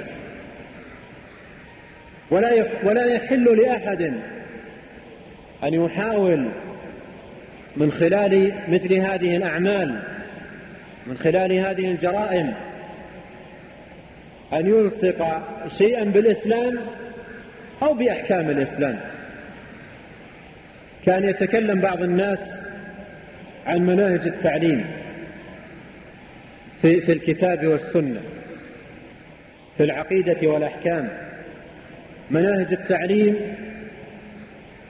ولا 2.31 2.67
ولا 2.85 3.05
يحل 3.05 3.57
لأحد 3.57 4.03
أن 5.65 5.75
يحاول 5.75 6.49
من 7.77 7.93
خلال 7.93 8.53
مثل 8.69 8.95
هذه 8.95 9.37
الأعمال 9.37 9.99
من 11.07 11.17
خلال 11.17 11.53
هذه 11.53 11.91
الجرائم 11.91 12.55
أن 14.55 14.67
يلصق 14.67 15.43
شيئا 15.79 16.05
بالإسلام 16.05 16.79
أو 17.83 17.95
بأحكام 17.95 18.51
الإسلام. 18.51 19.01
كان 21.07 21.25
يتكلم 21.25 21.81
بعض 21.81 22.03
الناس 22.03 22.61
عن 23.67 23.79
مناهج 23.79 24.27
التعليم 24.27 24.85
في, 26.83 27.01
في 27.01 27.13
الكتاب 27.13 27.67
والسنة 27.67 28.21
في 29.77 29.85
العقيدة 29.85 30.49
والأحكام. 30.49 31.09
مناهج 32.31 32.73
التعليم 32.73 33.37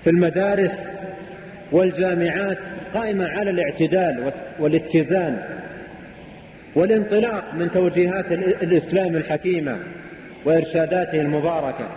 في 0.04 0.10
المدارس 0.10 0.96
والجامعات 1.72 2.58
قائمة 2.94 3.28
على 3.28 3.50
الاعتدال 3.50 4.32
والاتزان. 4.58 5.63
والانطلاق 6.74 7.54
من 7.54 7.70
توجيهات 7.70 8.32
الإسلام 8.32 9.16
الحكيمة 9.16 9.78
وإرشاداته 10.44 11.20
المباركة 11.20 11.88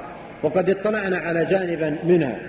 وقد 0.44 0.70
اطلعنا 0.70 1.18
على 1.18 1.46
جانبا 1.46 1.98
منها. 2.04 2.40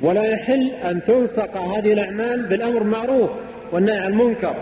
ولا 0.00 0.24
يحل 0.24 0.70
أن 0.70 1.04
تلصق 1.04 1.56
هذه 1.56 1.92
الأعمال 1.92 2.46
بالأمر 2.46 2.82
المعروف 2.82 3.30
والنهي 3.72 3.98
عن 3.98 4.12
المنكر 4.12 4.54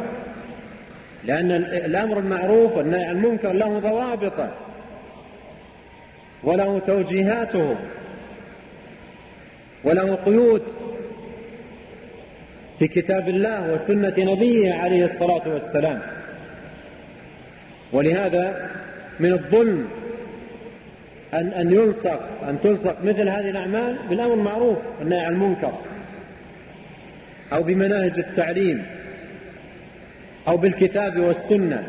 لأن 1.25 1.51
الأمر 1.63 2.19
المعروف 2.19 2.77
والنهي 2.77 3.05
عن 3.05 3.17
المنكر 3.17 3.53
له 3.53 3.79
ضوابطه 3.79 4.51
وله 6.45 6.79
توجيهاته 6.79 7.77
وله 9.85 10.15
قيود 10.15 10.63
في 12.79 12.89
كتاب 12.89 13.29
الله 13.29 13.73
وسنة 13.73 14.15
نبيه 14.19 14.75
عليه 14.75 15.05
الصلاة 15.05 15.49
والسلام. 15.49 16.03
ولهذا 17.93 18.71
من 19.21 19.33
الظلم 19.33 19.89
أن 21.35 21.49
أن 21.49 21.73
يلصق 21.73 22.21
أن 22.49 22.61
تلصق 22.61 23.05
مثل 23.05 23.29
هذه 23.29 23.51
الأعمال 23.51 23.97
بالأمر 24.09 24.35
المعروف 24.35 24.79
والنهي 24.99 25.21
عن 25.21 25.33
المنكر 25.33 25.73
أو 27.53 27.63
بمناهج 27.63 28.19
التعليم 28.19 28.87
أو 30.49 30.57
بالكتاب 30.57 31.21
والسنة 31.21 31.83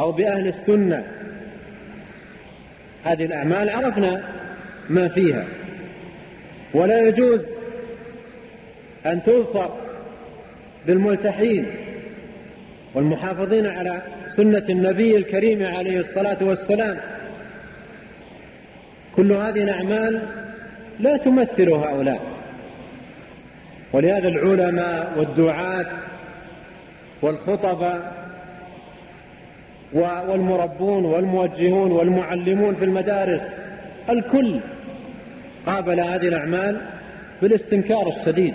أو 0.00 0.12
بأهل 0.12 0.46
السنة. 0.46 1.04
هذه 3.04 3.24
الأعمال 3.24 3.70
عرفنا 3.70 4.22
ما 4.90 5.08
فيها. 5.08 5.44
ولا 6.74 7.08
يجوز 7.08 7.46
أن 9.06 9.22
تلصق 9.22 9.76
بالملتحين. 10.86 11.66
والمحافظين 12.94 13.66
على 13.66 14.02
سنة 14.26 14.64
النبي 14.70 15.16
الكريم 15.16 15.66
عليه 15.66 16.00
الصلاة 16.00 16.38
والسلام. 16.40 16.98
كل 19.16 19.32
هذه 19.32 19.62
الأعمال 19.62 20.22
لا 21.00 21.16
تمثل 21.16 21.70
هؤلاء. 21.70 22.20
ولهذا 23.92 24.28
العلماء 24.28 25.12
والدعاة 25.18 25.86
والخطباء 27.22 28.28
والمربون 29.92 31.04
والموجهون 31.04 31.90
والمعلمون 31.92 32.74
في 32.74 32.84
المدارس 32.84 33.42
الكل 34.10 34.60
قابل 35.66 36.00
هذه 36.00 36.28
الأعمال 36.28 36.80
بالاستنكار 37.42 38.08
الشديد. 38.08 38.54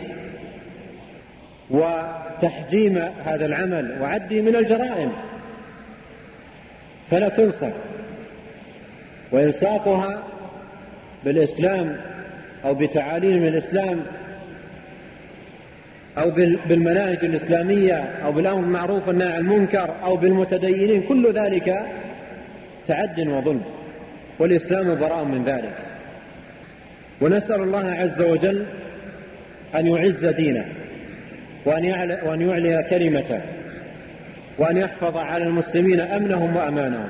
وتحجيم 2.44 2.98
هذا 3.26 3.46
العمل 3.46 4.02
وعدي 4.02 4.42
من 4.42 4.56
الجرائم. 4.56 5.12
فلا 7.12 7.30
تنصف 7.30 7.74
وإلصاقها 9.32 10.24
بالإسلام 11.26 11.98
أو 12.66 12.74
بتعاليم 12.74 13.44
الإسلام 13.44 14.00
أو 16.18 16.32
بالمناهج 16.68 17.26
الإسلامية 17.26 17.96
أو 18.26 18.32
بالأمر 18.32 18.62
بالمعروف 18.62 19.08
والنهي 19.08 19.32
عن 19.32 19.40
المنكر 19.40 19.96
أو 20.04 20.18
بالمتدينين 20.18 21.04
كل 21.04 21.34
ذلك 21.34 21.86
تعد 22.88 23.20
وظلم. 23.20 23.62
والإسلام 24.40 24.96
براء 24.96 25.24
من 25.24 25.44
ذلك. 25.44 25.78
ونسأل 27.22 27.62
الله 27.62 27.92
عز 27.92 28.22
وجل 28.22 28.66
أن 29.76 29.88
يعز 29.88 30.26
دينه. 30.26 30.66
وأن 31.66 32.42
يعلي 32.42 32.86
كلمته 32.90 33.42
وأن 34.58 34.78
يحفظ 34.78 35.18
على 35.18 35.44
المسلمين 35.44 36.00
أمنهم 36.00 36.56
وأمانهم 36.56 37.10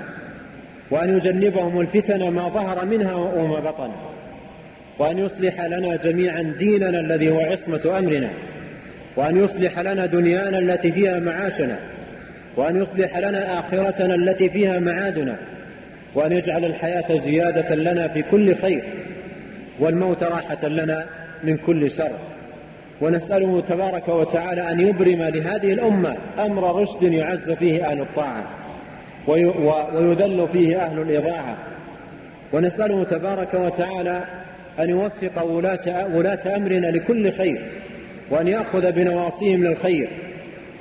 وأن 0.92 1.18
يجنبهم 1.18 1.82
الفتن 1.82 2.28
ما 2.28 2.50
ظهر 2.50 2.86
منها 2.86 3.14
وما 3.16 3.60
بطن 3.60 3.92
وأن 5.00 5.18
يصلح 5.18 5.62
لنا 5.62 5.96
جميعا 5.96 6.56
ديننا 6.60 7.00
الذي 7.00 7.32
هو 7.32 7.40
عصمة 7.40 8.00
أمرنا 8.00 8.30
وأن 9.16 9.44
يصلح 9.44 9.80
لنا 9.80 10.06
دنيانا 10.06 10.60
التي 10.60 10.92
فيها 10.92 11.20
معاشنا 11.20 11.80
وأن 12.58 12.82
يصلح 12.82 13.18
لنا 13.18 13.60
آخرتنا 13.60 14.16
التي 14.16 14.50
فيها 14.50 14.80
معادنا 14.80 15.36
وأن 16.16 16.32
يجعل 16.32 16.66
الحياة 16.66 17.18
زيادة 17.18 17.76
لنا 17.76 18.08
في 18.08 18.22
كل 18.22 18.56
خير 18.56 18.84
والموت 19.80 20.24
راحة 20.24 20.68
لنا 20.68 21.06
من 21.44 21.58
كل 21.58 21.92
شر. 21.92 22.12
ونسأله 23.04 23.62
تبارك 23.62 24.10
وتعالى 24.10 24.72
أن 24.72 24.80
يبرم 24.80 25.22
لهذه 25.24 25.74
الأمة 25.74 26.18
أمر 26.40 26.82
رشد 26.82 27.04
يعز 27.04 27.52
فيه 27.52 27.86
أهل 27.92 28.02
الطاعة 28.02 28.44
ويذل 29.28 30.48
فيه 30.52 30.86
أهل 30.86 31.02
الإضاعة 31.02 31.58
ونسأله 32.54 33.04
تبارك 33.04 33.54
وتعالى 33.54 34.24
أن 34.80 34.90
يوفق 34.90 35.44
ولاة, 35.44 36.16
ولاة 36.16 36.58
أمرنا 36.58 36.88
لكل 36.88 37.32
خير 37.32 37.62
وأن 38.32 38.48
يأخذ 38.48 38.92
بنواصيهم 38.92 39.64
للخير 39.64 40.10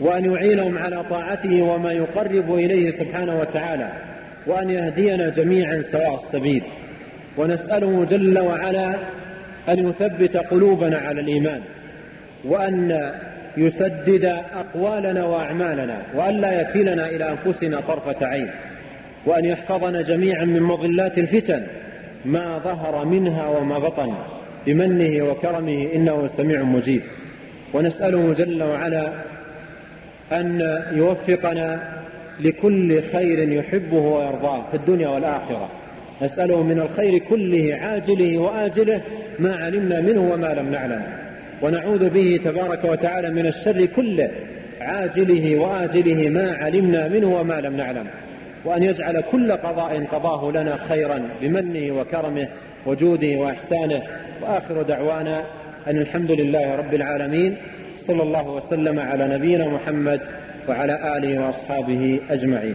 وأن 0.01 0.33
يعينهم 0.33 0.79
على 0.79 1.05
طاعته 1.11 1.63
وما 1.63 1.93
يقرب 1.93 2.55
إليه 2.55 2.91
سبحانه 2.91 3.41
وتعالى 3.41 3.93
وأن 4.47 4.71
يهدينا 4.71 5.29
جميعا 5.29 5.81
سواء 5.81 6.15
السبيل. 6.15 6.63
ونسأله 7.37 8.05
جل 8.05 8.39
وعلا 8.39 8.95
أن 9.69 9.89
يثبت 9.89 10.37
قلوبنا 10.37 10.99
على 10.99 11.21
الإيمان. 11.21 11.61
وأن 12.45 13.13
يسدد 13.57 14.25
أقوالنا 14.55 15.25
وأعمالنا 15.25 16.03
وأن 16.15 16.41
لا 16.41 16.61
يكلنا 16.61 17.07
إلى 17.07 17.31
أنفسنا 17.31 17.81
طرفة 17.81 18.27
عين 18.27 18.51
وأن 19.27 19.45
يحفظنا 19.45 20.03
جميعا 20.03 20.45
من 20.45 20.63
مضلات 20.63 21.19
الفتن 21.19 21.63
ما 22.25 22.59
ظهر 22.59 23.05
منها 23.05 23.49
وما 23.49 23.79
بطن 23.79 24.15
بمنه 24.67 25.25
وكرمه 25.25 25.89
إنه 25.95 26.27
سميع 26.27 26.63
مجيب. 26.63 27.03
ونسأله 27.75 28.35
جل 28.35 28.63
وعلا 28.63 29.13
أن 30.33 30.81
يوفقنا 30.93 31.83
لكل 32.41 33.03
خير 33.03 33.53
يحبه 33.53 33.99
ويرضاه 33.99 34.71
في 34.71 34.77
الدنيا 34.77 35.09
والآخرة. 35.09 35.69
نسأله 36.23 36.63
من 36.63 36.79
الخير 36.79 37.19
كله 37.19 37.79
عاجله 37.81 38.39
وآجله 38.39 39.03
ما 39.39 39.57
علمنا 39.57 40.01
منه 40.01 40.33
وما 40.33 40.55
لم 40.55 40.71
نعلم 40.71 41.22
ونعوذ 41.63 42.11
به 42.11 42.41
تبارك 42.45 42.85
وتعالى 42.85 43.31
من 43.31 43.47
الشر 43.47 43.85
كله 43.85 44.31
عاجله 44.81 45.57
وآجله 45.57 46.29
ما 46.29 46.53
علمنا 46.53 47.09
منه 47.09 47.41
وما 47.41 47.61
لم 47.61 47.77
نعلم. 47.77 48.07
وأن 48.65 48.83
يجعل 48.83 49.21
كل 49.21 49.53
قضاء 49.53 50.05
قضاه 50.05 50.51
لنا 50.51 50.77
خيرا 50.77 51.29
بمنه 51.41 52.01
وكرمه 52.01 52.49
وجوده 52.87 53.37
وإحسانه. 53.37 54.03
وآخر 54.43 54.83
دعوانا 54.83 55.45
أن 55.87 55.99
الحمد 55.99 56.31
لله 56.31 56.77
رب 56.77 56.95
العالمين 56.95 57.57
صلى 57.97 58.23
الله 58.23 58.51
وسلم 58.51 58.99
على 58.99 59.29
نبينا 59.29 59.69
محمد 59.69 60.21
وعلى 60.69 61.17
آله 61.17 61.47
وأصحابه 61.47 62.21
أجمعين. 62.31 62.71